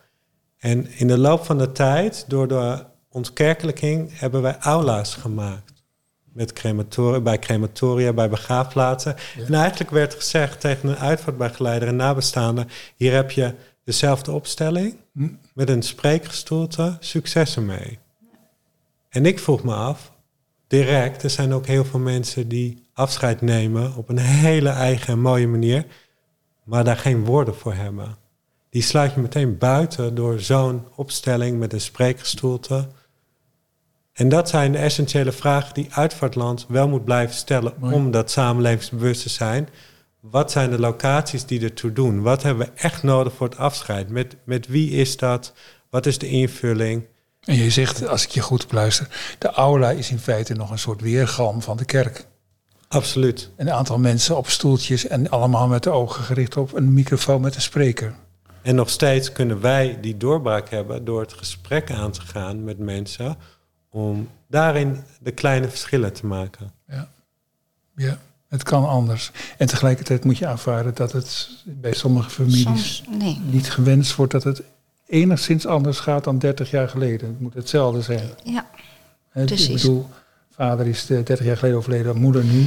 En 0.59 0.91
in 0.91 1.07
de 1.07 1.19
loop 1.19 1.45
van 1.45 1.59
de 1.59 1.73
tijd, 1.73 2.25
door 2.29 2.49
de 2.49 2.85
ontkerkelijking, 3.09 4.19
hebben 4.19 4.43
wij 4.43 4.57
aula's 4.59 5.15
gemaakt. 5.15 5.73
Met 6.33 6.53
crematoria, 6.53 7.21
bij 7.21 7.39
crematoria, 7.39 8.13
bij 8.13 8.29
begraafplaatsen. 8.29 9.17
En 9.47 9.55
eigenlijk 9.55 9.91
werd 9.91 10.15
gezegd 10.15 10.61
tegen 10.61 10.89
een 10.89 10.97
uitvaartbegeleider 10.97 11.89
en 11.89 11.97
nabestaande... 11.97 12.67
hier 12.97 13.13
heb 13.15 13.31
je 13.31 13.55
dezelfde 13.85 14.33
opstelling 14.33 14.97
hm. 15.13 15.29
met 15.55 15.69
een 15.69 15.83
spreekgestoelte, 15.83 16.97
succes 17.01 17.57
ermee. 17.57 17.99
En 19.09 19.27
ik 19.27 19.39
vroeg 19.39 19.63
me 19.63 19.75
af, 19.75 20.13
direct, 20.67 21.23
er 21.23 21.31
zijn 21.31 21.53
ook 21.53 21.67
heel 21.67 21.85
veel 21.85 22.01
mensen 22.01 22.49
die 22.49 22.87
afscheid 22.93 23.41
nemen 23.41 23.97
op 23.97 24.09
een 24.09 24.19
hele 24.19 24.69
eigen 24.69 25.13
en 25.13 25.21
mooie 25.21 25.49
manier 25.49 25.87
maar 26.71 26.85
daar 26.85 26.97
geen 26.97 27.25
woorden 27.25 27.55
voor 27.55 27.75
hebben. 27.75 28.17
Die 28.69 28.83
sluit 28.83 29.15
je 29.15 29.21
meteen 29.21 29.59
buiten 29.59 30.15
door 30.15 30.41
zo'n 30.41 30.87
opstelling 30.95 31.59
met 31.59 31.73
een 31.73 31.81
spreekgestoelte. 31.81 32.89
En 34.13 34.29
dat 34.29 34.49
zijn 34.49 34.73
de 34.73 34.79
essentiële 34.79 35.33
vragen 35.33 35.75
die 35.75 35.89
uitvaartland 35.91 36.67
wel 36.69 36.89
moet 36.89 37.05
blijven 37.05 37.35
stellen 37.35 37.75
om 37.81 38.11
dat 38.11 38.31
samenlevingsbewust 38.31 39.23
te 39.23 39.29
zijn. 39.29 39.69
Wat 40.21 40.51
zijn 40.51 40.71
de 40.71 40.79
locaties 40.79 41.47
die 41.47 41.63
ertoe 41.63 41.93
doen? 41.93 42.23
Wat 42.23 42.43
hebben 42.43 42.67
we 42.67 42.73
echt 42.75 43.03
nodig 43.03 43.33
voor 43.33 43.49
het 43.49 43.59
afscheid? 43.59 44.09
Met, 44.09 44.37
met 44.45 44.67
wie 44.67 44.91
is 44.91 45.17
dat? 45.17 45.53
Wat 45.89 46.07
is 46.07 46.19
de 46.19 46.29
invulling? 46.29 47.05
En 47.41 47.55
je 47.55 47.71
zegt, 47.71 48.07
als 48.07 48.25
ik 48.25 48.31
je 48.31 48.41
goed 48.41 48.69
beluister, 48.69 49.37
de 49.39 49.51
aula 49.51 49.91
is 49.91 50.11
in 50.11 50.19
feite 50.19 50.55
nog 50.55 50.71
een 50.71 50.79
soort 50.79 51.01
weergalm 51.01 51.63
van 51.63 51.77
de 51.77 51.85
kerk. 51.85 52.27
Absoluut. 52.93 53.51
Een 53.57 53.71
aantal 53.71 53.99
mensen 53.99 54.37
op 54.37 54.49
stoeltjes 54.49 55.07
en 55.07 55.31
allemaal 55.31 55.69
met 55.69 55.83
de 55.83 55.91
ogen 55.91 56.25
gericht 56.25 56.57
op 56.57 56.75
een 56.75 56.93
microfoon 56.93 57.41
met 57.41 57.55
een 57.55 57.61
spreker. 57.61 58.15
En 58.63 58.75
nog 58.75 58.91
steeds 58.91 59.33
kunnen 59.33 59.61
wij 59.61 59.99
die 60.01 60.17
doorbraak 60.17 60.69
hebben 60.69 61.05
door 61.05 61.21
het 61.21 61.33
gesprek 61.33 61.91
aan 61.91 62.11
te 62.11 62.21
gaan 62.21 62.65
met 62.65 62.79
mensen 62.79 63.37
om 63.91 64.29
daarin 64.49 64.97
de 65.21 65.31
kleine 65.31 65.69
verschillen 65.69 66.13
te 66.13 66.27
maken. 66.27 66.73
Ja, 66.87 67.09
ja 67.97 68.19
het 68.49 68.63
kan 68.63 68.89
anders. 68.89 69.31
En 69.59 69.67
tegelijkertijd 69.67 70.25
moet 70.25 70.39
je 70.39 70.47
aanvaarden 70.47 70.95
dat 70.95 71.13
het 71.13 71.49
bij 71.65 71.93
sommige 71.93 72.31
families 72.31 73.03
nee. 73.19 73.41
niet 73.45 73.71
gewenst 73.71 74.17
wordt 74.17 74.33
dat 74.33 74.45
het 74.45 74.63
enigszins 75.07 75.67
anders 75.67 75.99
gaat 75.99 76.25
dan 76.25 76.39
30 76.39 76.71
jaar 76.71 76.89
geleden. 76.89 77.29
Het 77.29 77.41
moet 77.41 77.55
hetzelfde 77.55 78.03
zijn. 78.03 78.31
Ja, 78.45 78.67
precies. 79.33 79.69
Ik 79.69 79.75
bedoel, 79.75 80.09
Vader 80.61 80.87
is 80.87 81.07
30 81.07 81.39
eh, 81.39 81.47
jaar 81.47 81.57
geleden 81.57 81.77
overleden, 81.77 82.17
moeder 82.17 82.45
nu. 82.45 82.67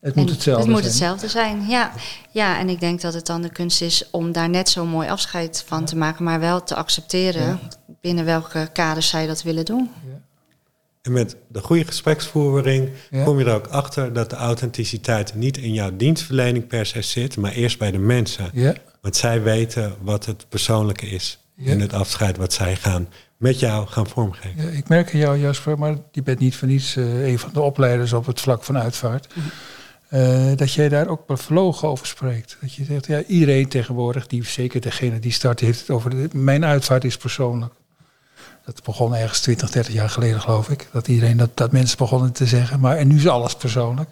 Het 0.00 0.14
moet 0.14 0.30
hetzelfde 0.30 0.62
zijn. 0.62 0.74
Het 0.74 0.82
moet 0.82 0.84
hetzelfde 0.84 1.28
zijn, 1.28 1.66
ja. 1.68 1.92
Ja, 2.30 2.58
en 2.58 2.68
ik 2.68 2.80
denk 2.80 3.00
dat 3.00 3.14
het 3.14 3.26
dan 3.26 3.42
de 3.42 3.48
kunst 3.48 3.82
is 3.82 4.10
om 4.10 4.32
daar 4.32 4.48
net 4.48 4.68
zo'n 4.68 4.88
mooi 4.88 5.08
afscheid 5.08 5.64
van 5.66 5.84
te 5.84 5.96
maken, 5.96 6.24
maar 6.24 6.40
wel 6.40 6.62
te 6.62 6.74
accepteren 6.74 7.60
binnen 8.00 8.24
welke 8.24 8.68
kaders 8.72 9.08
zij 9.08 9.26
dat 9.26 9.42
willen 9.42 9.64
doen. 9.64 9.90
Ja. 10.06 10.20
En 11.02 11.12
met 11.12 11.36
de 11.48 11.60
goede 11.60 11.84
gespreksvoering 11.84 12.88
kom 13.24 13.38
je 13.38 13.44
er 13.44 13.54
ook 13.54 13.66
achter 13.66 14.12
dat 14.12 14.30
de 14.30 14.36
authenticiteit 14.36 15.34
niet 15.34 15.56
in 15.56 15.72
jouw 15.72 15.96
dienstverlening 15.96 16.66
per 16.66 16.86
se 16.86 17.02
zit, 17.02 17.36
maar 17.36 17.52
eerst 17.52 17.78
bij 17.78 17.90
de 17.90 17.98
mensen. 17.98 18.50
Ja. 18.52 18.74
Want 19.00 19.16
zij 19.16 19.42
weten 19.42 19.94
wat 20.00 20.26
het 20.26 20.46
persoonlijke 20.48 21.06
is 21.06 21.38
in 21.56 21.80
het 21.80 21.92
afscheid 21.92 22.36
wat 22.36 22.52
zij 22.52 22.76
gaan 22.76 23.08
met 23.36 23.60
jou 23.60 23.86
gaan 23.86 24.06
vormgeven. 24.06 24.62
Ja, 24.62 24.68
ik 24.68 24.88
merk 24.88 25.12
in 25.12 25.18
jou, 25.18 25.38
Jasper, 25.38 25.78
maar 25.78 25.96
je 26.10 26.22
bent 26.22 26.38
niet 26.38 26.56
voor 26.56 26.68
niets 26.68 26.96
uh, 26.96 27.26
een 27.26 27.38
van 27.38 27.50
de 27.52 27.60
opleiders 27.60 28.12
op 28.12 28.26
het 28.26 28.40
vlak 28.40 28.64
van 28.64 28.78
uitvaart. 28.78 29.34
Uh, 30.10 30.52
dat 30.56 30.72
jij 30.72 30.88
daar 30.88 31.08
ook 31.08 31.26
bevlogen 31.26 31.88
over 31.88 32.06
spreekt. 32.06 32.56
Dat 32.60 32.74
je 32.74 32.84
zegt, 32.84 33.06
ja, 33.06 33.22
iedereen 33.22 33.68
tegenwoordig, 33.68 34.26
die, 34.26 34.44
zeker 34.44 34.80
degene 34.80 35.18
die 35.18 35.32
start, 35.32 35.60
heeft 35.60 35.80
het 35.80 35.90
over. 35.90 36.10
De, 36.10 36.28
mijn 36.32 36.64
uitvaart 36.64 37.04
is 37.04 37.16
persoonlijk. 37.16 37.74
Dat 38.64 38.82
begon 38.82 39.14
ergens 39.14 39.40
20, 39.40 39.70
30 39.70 39.94
jaar 39.94 40.10
geleden, 40.10 40.40
geloof 40.40 40.68
ik. 40.68 40.88
Dat 40.92 41.08
iedereen 41.08 41.36
dat, 41.36 41.56
dat 41.56 41.72
mensen 41.72 41.98
begonnen 41.98 42.32
te 42.32 42.46
zeggen. 42.46 42.80
Maar 42.80 42.96
en 42.96 43.08
nu 43.08 43.16
is 43.16 43.28
alles 43.28 43.56
persoonlijk. 43.56 44.10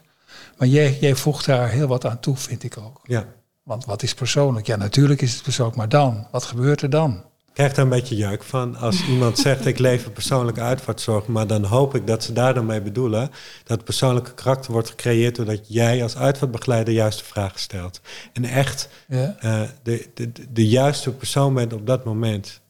Maar 0.59 0.69
jij, 0.69 0.99
jij 1.01 1.15
voegt 1.15 1.47
daar 1.47 1.69
heel 1.69 1.87
wat 1.87 2.07
aan 2.07 2.21
toe, 2.21 2.37
vind 2.37 2.63
ik 2.63 2.79
ook. 2.79 3.01
Ja. 3.03 3.25
Want 3.63 3.85
wat 3.85 4.03
is 4.03 4.15
persoonlijk? 4.15 4.67
Ja, 4.67 4.77
natuurlijk 4.77 5.23
is 5.23 5.35
het 5.35 5.43
persoonlijk, 5.43 5.77
maar 5.77 5.89
dan? 5.89 6.27
Wat 6.31 6.45
gebeurt 6.45 6.83
er 6.83 6.91
dan? 6.91 7.25
Krijg 7.55 7.73
daar 7.73 7.85
een 7.85 7.91
beetje 7.91 8.17
jeuk 8.17 8.43
van 8.43 8.77
als 8.77 9.05
iemand 9.13 9.39
zegt 9.39 9.67
ik 9.67 9.79
lever 9.79 10.11
persoonlijke 10.11 10.61
uitvaartzorg, 10.61 11.27
maar 11.27 11.47
dan 11.47 11.65
hoop 11.65 11.95
ik 11.95 12.07
dat 12.07 12.23
ze 12.23 12.33
daar 12.33 12.55
dan 12.55 12.67
mee 12.67 12.81
bedoelen 12.81 13.31
dat 13.65 13.77
het 13.77 13.85
persoonlijke 13.85 14.35
karakter 14.35 14.73
wordt 14.73 14.91
gecreëerd 14.91 15.37
doordat 15.37 15.73
jij 15.73 16.03
als 16.03 16.17
uitvaartbegeleider 16.17 16.95
juiste 16.95 17.25
vragen 17.25 17.61
stelt. 17.61 18.01
En 18.33 18.45
echt 18.45 18.89
ja. 19.09 19.37
uh, 19.45 19.63
de, 19.83 20.09
de, 20.15 20.33
de 20.53 20.69
juiste 20.69 21.13
persoon 21.13 21.55
bent 21.55 21.73
op 21.73 21.87
dat 21.87 22.05
moment. 22.05 22.61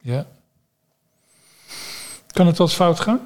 Ja. 0.00 0.26
Kan 2.26 2.46
het 2.46 2.58
wel 2.58 2.66
eens 2.66 2.76
fout 2.76 3.00
gaan? 3.00 3.20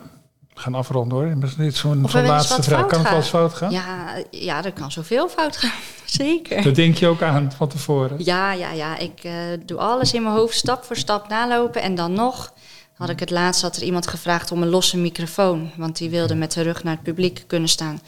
Gaan 0.59 0.75
afronden 0.75 1.19
hoor. 1.19 1.35
Dit 1.57 1.59
is 1.59 1.79
zo'n 1.79 2.05
Of 2.05 2.11
zo'n 2.11 2.27
laatste 2.27 2.63
vraag. 2.63 2.87
Kan 2.87 2.99
het 2.99 3.09
wel 3.09 3.19
eens 3.19 3.29
fout 3.29 3.55
gaan? 3.55 3.71
Ja, 3.71 4.15
ja, 4.31 4.65
er 4.65 4.73
kan 4.73 4.93
zoveel 4.93 5.29
fout 5.29 5.57
gaan. 5.57 5.71
Zeker. 6.05 6.63
Dat 6.63 6.75
denk 6.75 6.97
je 6.97 7.07
ook 7.07 7.23
aan 7.23 7.53
van 7.57 7.69
tevoren. 7.69 8.17
Ja, 8.19 8.53
ja, 8.53 8.71
ja. 8.71 8.99
Ik 8.99 9.21
eh, 9.23 9.33
doe 9.67 9.79
alles 9.79 10.13
in 10.13 10.23
mijn 10.23 10.35
hoofd 10.35 10.57
stap 10.57 10.85
voor 10.85 10.97
stap 10.97 11.29
nalopen. 11.29 11.83
En 11.83 11.95
dan 11.95 12.13
nog 12.13 12.53
had 12.99 13.09
ik 13.09 13.21
het 13.21 13.31
laatst 13.31 13.63
had 13.63 13.77
er 13.77 13.83
iemand 13.83 14.07
gevraagd 14.07 14.53
om 14.53 14.63
een 14.63 14.69
losse 14.69 14.97
microfoon. 14.97 15.71
Want 15.77 15.97
die 15.97 16.11
wilde 16.11 16.35
met 16.35 16.53
de 16.53 16.63
rug 16.63 16.85
naar 16.85 16.95
het 16.95 17.03
publiek 17.03 17.45
kunnen 17.47 17.69
staan. 17.69 18.01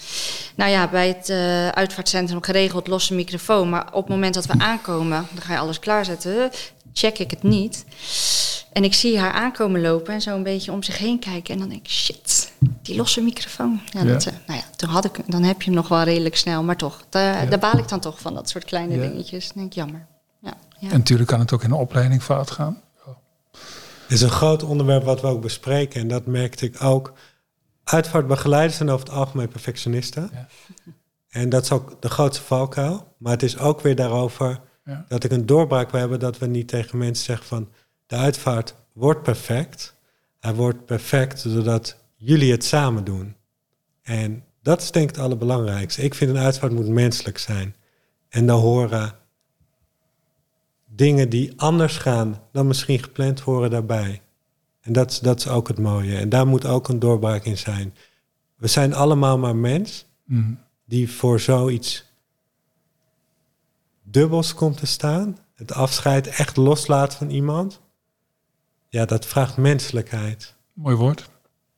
Nou 0.54 0.70
ja, 0.70 0.88
bij 0.88 1.08
het 1.08 1.28
eh, 1.28 1.68
uitvaartcentrum 1.68 2.42
geregeld 2.42 2.86
losse 2.86 3.14
microfoon. 3.14 3.68
Maar 3.68 3.86
op 3.92 4.02
het 4.02 4.08
moment 4.08 4.34
dat 4.34 4.46
we 4.46 4.54
aankomen, 4.58 5.26
dan 5.30 5.42
ga 5.42 5.52
je 5.52 5.58
alles 5.58 5.78
klaarzetten. 5.78 6.50
Check 6.92 7.18
ik 7.18 7.30
het 7.30 7.42
niet. 7.42 7.84
En 8.72 8.84
ik 8.84 8.94
zie 8.94 9.18
haar 9.18 9.32
aankomen 9.32 9.80
lopen 9.80 10.14
en 10.14 10.20
zo 10.20 10.36
een 10.36 10.42
beetje 10.42 10.72
om 10.72 10.82
zich 10.82 10.98
heen 10.98 11.18
kijken. 11.18 11.54
En 11.54 11.60
dan 11.60 11.68
denk 11.68 11.80
ik, 11.80 11.90
shit, 11.90 12.52
die 12.82 12.96
losse 12.96 13.20
microfoon. 13.20 13.80
Ja, 13.92 14.00
Ja. 14.02 14.12
Dat, 14.12 14.26
eh, 14.26 14.32
nou 14.46 14.58
ja, 14.58 14.64
toen 14.76 14.88
had 14.88 15.04
ik, 15.04 15.18
dan 15.26 15.42
heb 15.42 15.58
je 15.62 15.66
hem 15.66 15.74
nog 15.74 15.88
wel 15.88 16.02
redelijk 16.02 16.36
snel. 16.36 16.62
Maar 16.62 16.76
toch, 16.76 17.04
daar, 17.08 17.44
Ja. 17.44 17.50
daar 17.50 17.58
baal 17.58 17.78
ik 17.78 17.88
dan 17.88 18.00
toch 18.00 18.20
van, 18.20 18.34
dat 18.34 18.48
soort 18.48 18.64
kleine 18.64 18.94
Ja. 18.94 19.00
dingetjes. 19.08 19.44
Dan 19.46 19.52
denk 19.56 19.66
ik, 19.66 19.74
jammer. 19.74 20.06
Ja, 20.40 20.54
ja. 20.78 20.90
En 20.90 20.96
natuurlijk 20.98 21.28
kan 21.28 21.40
het 21.40 21.52
ook 21.52 21.62
in 21.62 21.70
een 21.70 21.76
opleiding 21.78 22.22
fout 22.22 22.50
gaan. 22.50 22.80
Het 24.02 24.18
is 24.18 24.20
een 24.24 24.30
groot 24.30 24.62
onderwerp 24.62 25.04
wat 25.04 25.20
we 25.20 25.26
ook 25.26 25.40
bespreken. 25.40 26.00
En 26.00 26.08
dat 26.08 26.26
merkte 26.26 26.64
ik 26.66 26.82
ook. 26.82 27.12
Uitvaartbegeleiders 27.84 28.76
zijn 28.76 28.90
over 28.90 29.06
het 29.06 29.14
algemeen 29.14 29.48
perfectionisten. 29.48 30.30
Ja. 30.32 30.48
En 31.28 31.48
dat 31.48 31.62
is 31.64 31.72
ook 31.72 32.02
de 32.02 32.08
grootste 32.08 32.42
valkuil. 32.42 33.14
Maar 33.18 33.32
het 33.32 33.42
is 33.42 33.58
ook 33.58 33.80
weer 33.80 33.96
daarover 33.96 34.60
Ja. 34.84 35.04
dat 35.08 35.24
ik 35.24 35.30
een 35.30 35.46
doorbraak 35.46 35.90
wil 35.90 36.00
hebben... 36.00 36.20
dat 36.20 36.38
we 36.38 36.46
niet 36.46 36.68
tegen 36.68 36.98
mensen 36.98 37.24
zeggen 37.24 37.46
van... 37.46 37.68
de 38.06 38.16
uitvaart 38.16 38.74
wordt 38.92 39.22
perfect. 39.22 39.94
Hij 40.40 40.54
wordt 40.54 40.84
perfect 40.86 41.42
doordat 41.52 41.96
jullie 42.16 42.52
het 42.52 42.64
samen 42.64 43.04
doen. 43.04 43.34
En 44.02 44.44
dat 44.62 44.82
is 44.82 44.90
denk 44.90 45.08
ik 45.08 45.14
het 45.14 45.24
allerbelangrijkste. 45.24 46.02
Ik 46.02 46.14
vind 46.14 46.30
een 46.30 46.38
uitvaart 46.42 46.72
moet 46.72 46.88
menselijk 46.88 47.38
zijn. 47.38 47.74
En 48.28 48.46
daar 48.46 48.56
horen 48.56 49.12
dingen 50.86 51.28
die 51.28 51.52
anders 51.56 51.96
gaan 51.96 52.42
dan 52.52 52.66
misschien 52.66 52.98
gepland 53.02 53.40
horen 53.40 53.70
daarbij. 53.70 54.22
En 54.80 54.92
dat, 54.92 55.10
is- 55.10 55.18
dat 55.18 55.38
is 55.38 55.48
ook 55.48 55.68
het 55.68 55.78
mooie. 55.78 56.16
En 56.16 56.28
daar 56.28 56.46
moet 56.46 56.66
ook 56.66 56.88
een 56.88 56.98
doorbraak 56.98 57.44
in 57.44 57.58
zijn. 57.58 57.94
We 58.56 58.66
zijn 58.66 58.94
allemaal 58.94 59.38
maar 59.38 59.56
mens 59.56 60.08
Mm. 60.24 60.58
die 60.84 61.10
voor 61.10 61.40
zoiets 61.40 62.09
dubbels 64.10 64.54
komt 64.54 64.76
te 64.76 64.86
staan. 64.86 65.38
Het 65.54 65.72
afscheid 65.72 66.26
echt 66.26 66.56
loslaat 66.56 67.14
van 67.14 67.30
iemand. 67.30 67.80
Ja, 68.88 69.04
dat 69.04 69.26
vraagt 69.26 69.56
menselijkheid. 69.56 70.54
Mooi 70.72 70.96
woord. 70.96 71.28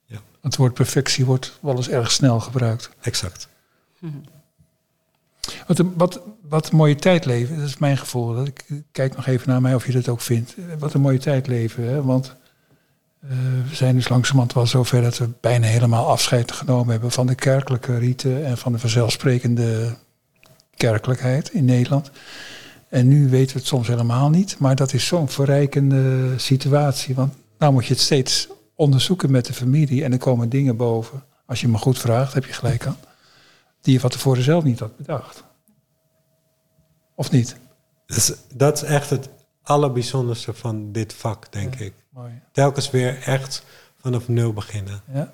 Ja. 0.05 0.19
Het 0.41 0.57
woord 0.57 0.75
perfectie 0.75 1.25
wordt 1.25 1.59
wel 1.61 1.77
eens 1.77 1.89
erg 1.89 2.11
snel 2.11 2.41
gebruikt. 2.41 2.91
Exact. 3.01 3.49
Wat 5.67 5.79
een, 5.79 5.93
wat, 5.97 6.21
wat 6.49 6.71
een 6.71 6.77
mooie 6.77 6.95
tijd 6.95 7.25
leven, 7.25 7.57
dat 7.59 7.69
is 7.69 7.79
mijn 7.79 7.99
gevoel. 7.99 8.35
Dat 8.35 8.47
ik 8.47 8.65
kijk 8.93 9.17
nog 9.17 9.27
even 9.27 9.49
naar 9.49 9.61
mij 9.61 9.75
of 9.75 9.87
je 9.87 9.93
dat 9.93 10.09
ook 10.09 10.21
vindt. 10.21 10.55
Wat 10.79 10.95
een 10.95 11.01
mooie 11.01 11.19
tijd 11.19 11.47
leven, 11.47 11.85
hè? 11.89 12.03
want 12.03 12.37
eh, 13.21 13.31
we 13.69 13.75
zijn 13.75 13.95
dus 13.95 14.09
langzamerhand 14.09 14.53
wel 14.53 14.67
zover 14.67 15.03
dat 15.03 15.19
we 15.19 15.29
bijna 15.41 15.67
helemaal 15.67 16.07
afscheid 16.07 16.53
genomen 16.53 16.91
hebben 16.91 17.11
van 17.11 17.27
de 17.27 17.35
kerkelijke 17.35 17.99
riten 17.99 18.45
en 18.45 18.59
van 18.59 18.73
de 18.73 18.79
vanzelfsprekende 18.79 19.97
kerkelijkheid 20.77 21.51
in 21.51 21.65
Nederland. 21.65 22.11
En 22.89 23.09
nu 23.09 23.29
weten 23.29 23.53
we 23.53 23.59
het 23.59 23.69
soms 23.69 23.89
helemaal 23.89 24.31
niet, 24.31 24.59
maar 24.59 24.77
dat 24.77 24.93
is 24.93 25.07
zo'n 25.07 25.29
verrijkende 25.29 26.39
situatie. 26.39 27.15
Want 27.15 27.35
nou 27.59 27.73
moet 27.73 27.87
je 27.87 27.93
het 27.93 28.03
steeds 28.03 28.49
onderzoeken 28.75 29.31
met 29.31 29.47
de 29.47 29.53
familie 29.53 30.05
en 30.05 30.13
er 30.13 30.19
komen 30.19 30.49
dingen 30.49 30.77
boven. 30.77 31.23
Als 31.47 31.61
je 31.61 31.69
me 31.69 31.79
goed 31.79 31.99
vraagt, 31.99 32.35
heb 32.35 32.45
je 32.45 32.53
gelijk 32.53 32.87
aan 32.87 32.99
die 33.83 33.93
je 33.93 34.01
van 34.01 34.11
tevoren 34.11 34.43
zelf 34.43 34.65
niet 34.65 34.79
had 34.79 34.97
bedacht. 34.97 35.45
Of 37.15 37.31
niet? 37.31 37.57
Dus 38.07 38.33
dat 38.55 38.83
is 38.83 38.89
echt 38.89 39.11
het 39.11 39.29
allerbijzonderste 39.63 40.55
van 40.55 40.93
dit 40.93 41.13
vak, 41.13 41.53
denk 41.53 41.75
ik. 41.75 41.93
Mooi. 42.11 42.41
Telkens 42.53 42.91
weer 42.91 43.23
echt 43.23 43.65
vanaf 44.01 44.29
nul 44.29 44.53
beginnen. 44.53 45.01
Ja. 45.13 45.33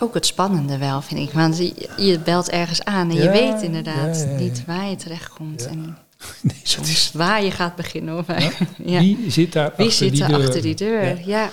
Ook 0.00 0.14
het 0.14 0.26
spannende 0.26 0.78
wel, 0.78 1.02
vind 1.02 1.20
ik. 1.28 1.34
Want 1.34 1.58
je, 1.58 1.88
je 1.96 2.18
belt 2.18 2.50
ergens 2.50 2.84
aan 2.84 3.10
en 3.10 3.16
je 3.16 3.30
weet 3.30 3.62
inderdaad 3.62 4.16
ja, 4.16 4.24
ja, 4.24 4.30
ja. 4.30 4.38
niet 4.38 4.64
waar 4.66 4.88
je 4.88 4.96
terechtkomt. 4.96 5.66
En 5.66 5.96
Nee, 6.42 6.60
soms 6.62 6.90
is, 6.90 7.10
waar 7.14 7.44
je 7.44 7.50
gaat 7.50 7.76
beginnen. 7.76 8.18
Of 8.18 8.26
ja. 8.84 8.98
Wie 9.00 9.30
zit 9.30 9.52
daar 9.52 9.72
Wie 9.76 9.86
achter 9.86 10.06
zit 10.06 10.16
die 10.16 10.26
deur? 10.26 10.36
achter 10.36 10.62
die 10.62 10.74
deur? 10.74 11.28
Ja. 11.28 11.50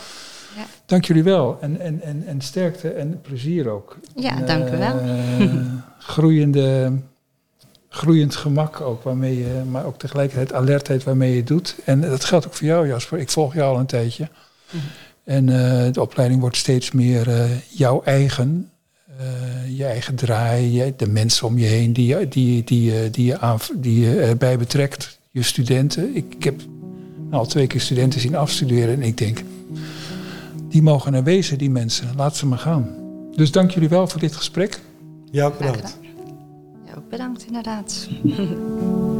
Ja, 0.55 0.65
Dank 0.85 1.05
jullie 1.05 1.23
wel. 1.23 1.57
En, 1.61 1.79
en, 1.79 2.01
en, 2.01 2.23
en 2.25 2.41
sterkte 2.41 2.89
en 2.89 3.21
plezier 3.21 3.69
ook. 3.69 3.97
Ja, 4.15 4.35
En, 4.37 4.45
dank 4.45 4.69
u 4.69 4.77
wel. 4.77 4.99
eh, 4.99 5.45
groeiende, 5.99 6.91
groeiend 7.89 8.35
gemak 8.35 8.81
ook, 8.81 9.03
waarmee 9.03 9.37
je, 9.37 9.61
maar 9.69 9.85
ook 9.85 9.99
tegelijkertijd 9.99 10.53
alertheid 10.53 11.03
waarmee 11.03 11.31
je 11.31 11.37
het 11.37 11.47
doet. 11.47 11.75
En 11.85 12.01
dat 12.01 12.25
geldt 12.25 12.47
ook 12.47 12.53
voor 12.53 12.67
jou, 12.67 12.87
Jasper. 12.87 13.19
Ik 13.19 13.29
volg 13.29 13.53
jou 13.53 13.73
al 13.73 13.79
een 13.79 13.85
tijdje. 13.85 14.29
Mhm. 14.69 14.83
En 15.23 15.49
eh, 15.49 15.93
de 15.93 16.01
opleiding 16.01 16.39
wordt 16.41 16.57
steeds 16.57 16.91
meer 16.91 17.29
eh, 17.29 17.49
jouw 17.69 18.01
eigen. 18.03 18.69
eh, 19.19 19.77
je 19.77 19.85
eigen 19.85 20.15
draai, 20.15 20.71
je- 20.71 20.93
de 20.97 21.07
mensen 21.07 21.47
om 21.47 21.57
je 21.57 21.65
heen 21.65 21.93
die, 21.93 22.05
je- 22.07 22.27
die, 22.27 22.63
die, 22.63 22.91
die, 22.91 23.09
die, 23.09 23.25
je 23.25 23.39
aan, 23.39 23.59
die 23.75 23.99
je 23.99 24.19
erbij 24.21 24.57
betrekt. 24.57 25.19
Je 25.31 25.41
studenten. 25.43 26.15
Ik, 26.15 26.25
ik 26.35 26.43
heb 26.43 26.61
nou, 27.29 27.33
al 27.43 27.45
twee 27.45 27.67
keer 27.67 27.81
studenten 27.81 28.19
zien 28.19 28.35
afstuderen 28.35 28.93
en 28.95 29.01
ik 29.01 29.17
denk, 29.17 29.43
die 30.69 30.81
mogen 30.81 31.13
er 31.13 31.23
wezen, 31.23 31.57
die 31.57 31.69
mensen. 31.69 32.07
Laat 32.15 32.35
ze 32.37 32.45
maar 32.45 32.57
gaan. 32.57 32.89
Dus 33.35 33.51
dank 33.51 33.71
jullie 33.71 33.89
wel 33.89 34.07
voor 34.07 34.19
dit 34.19 34.35
gesprek. 34.35 34.79
Ja, 35.31 35.49
bedankt. 35.49 35.97
Ja, 36.85 36.93
ook 36.97 37.09
bedankt 37.09 37.45
inderdaad. 37.45 38.07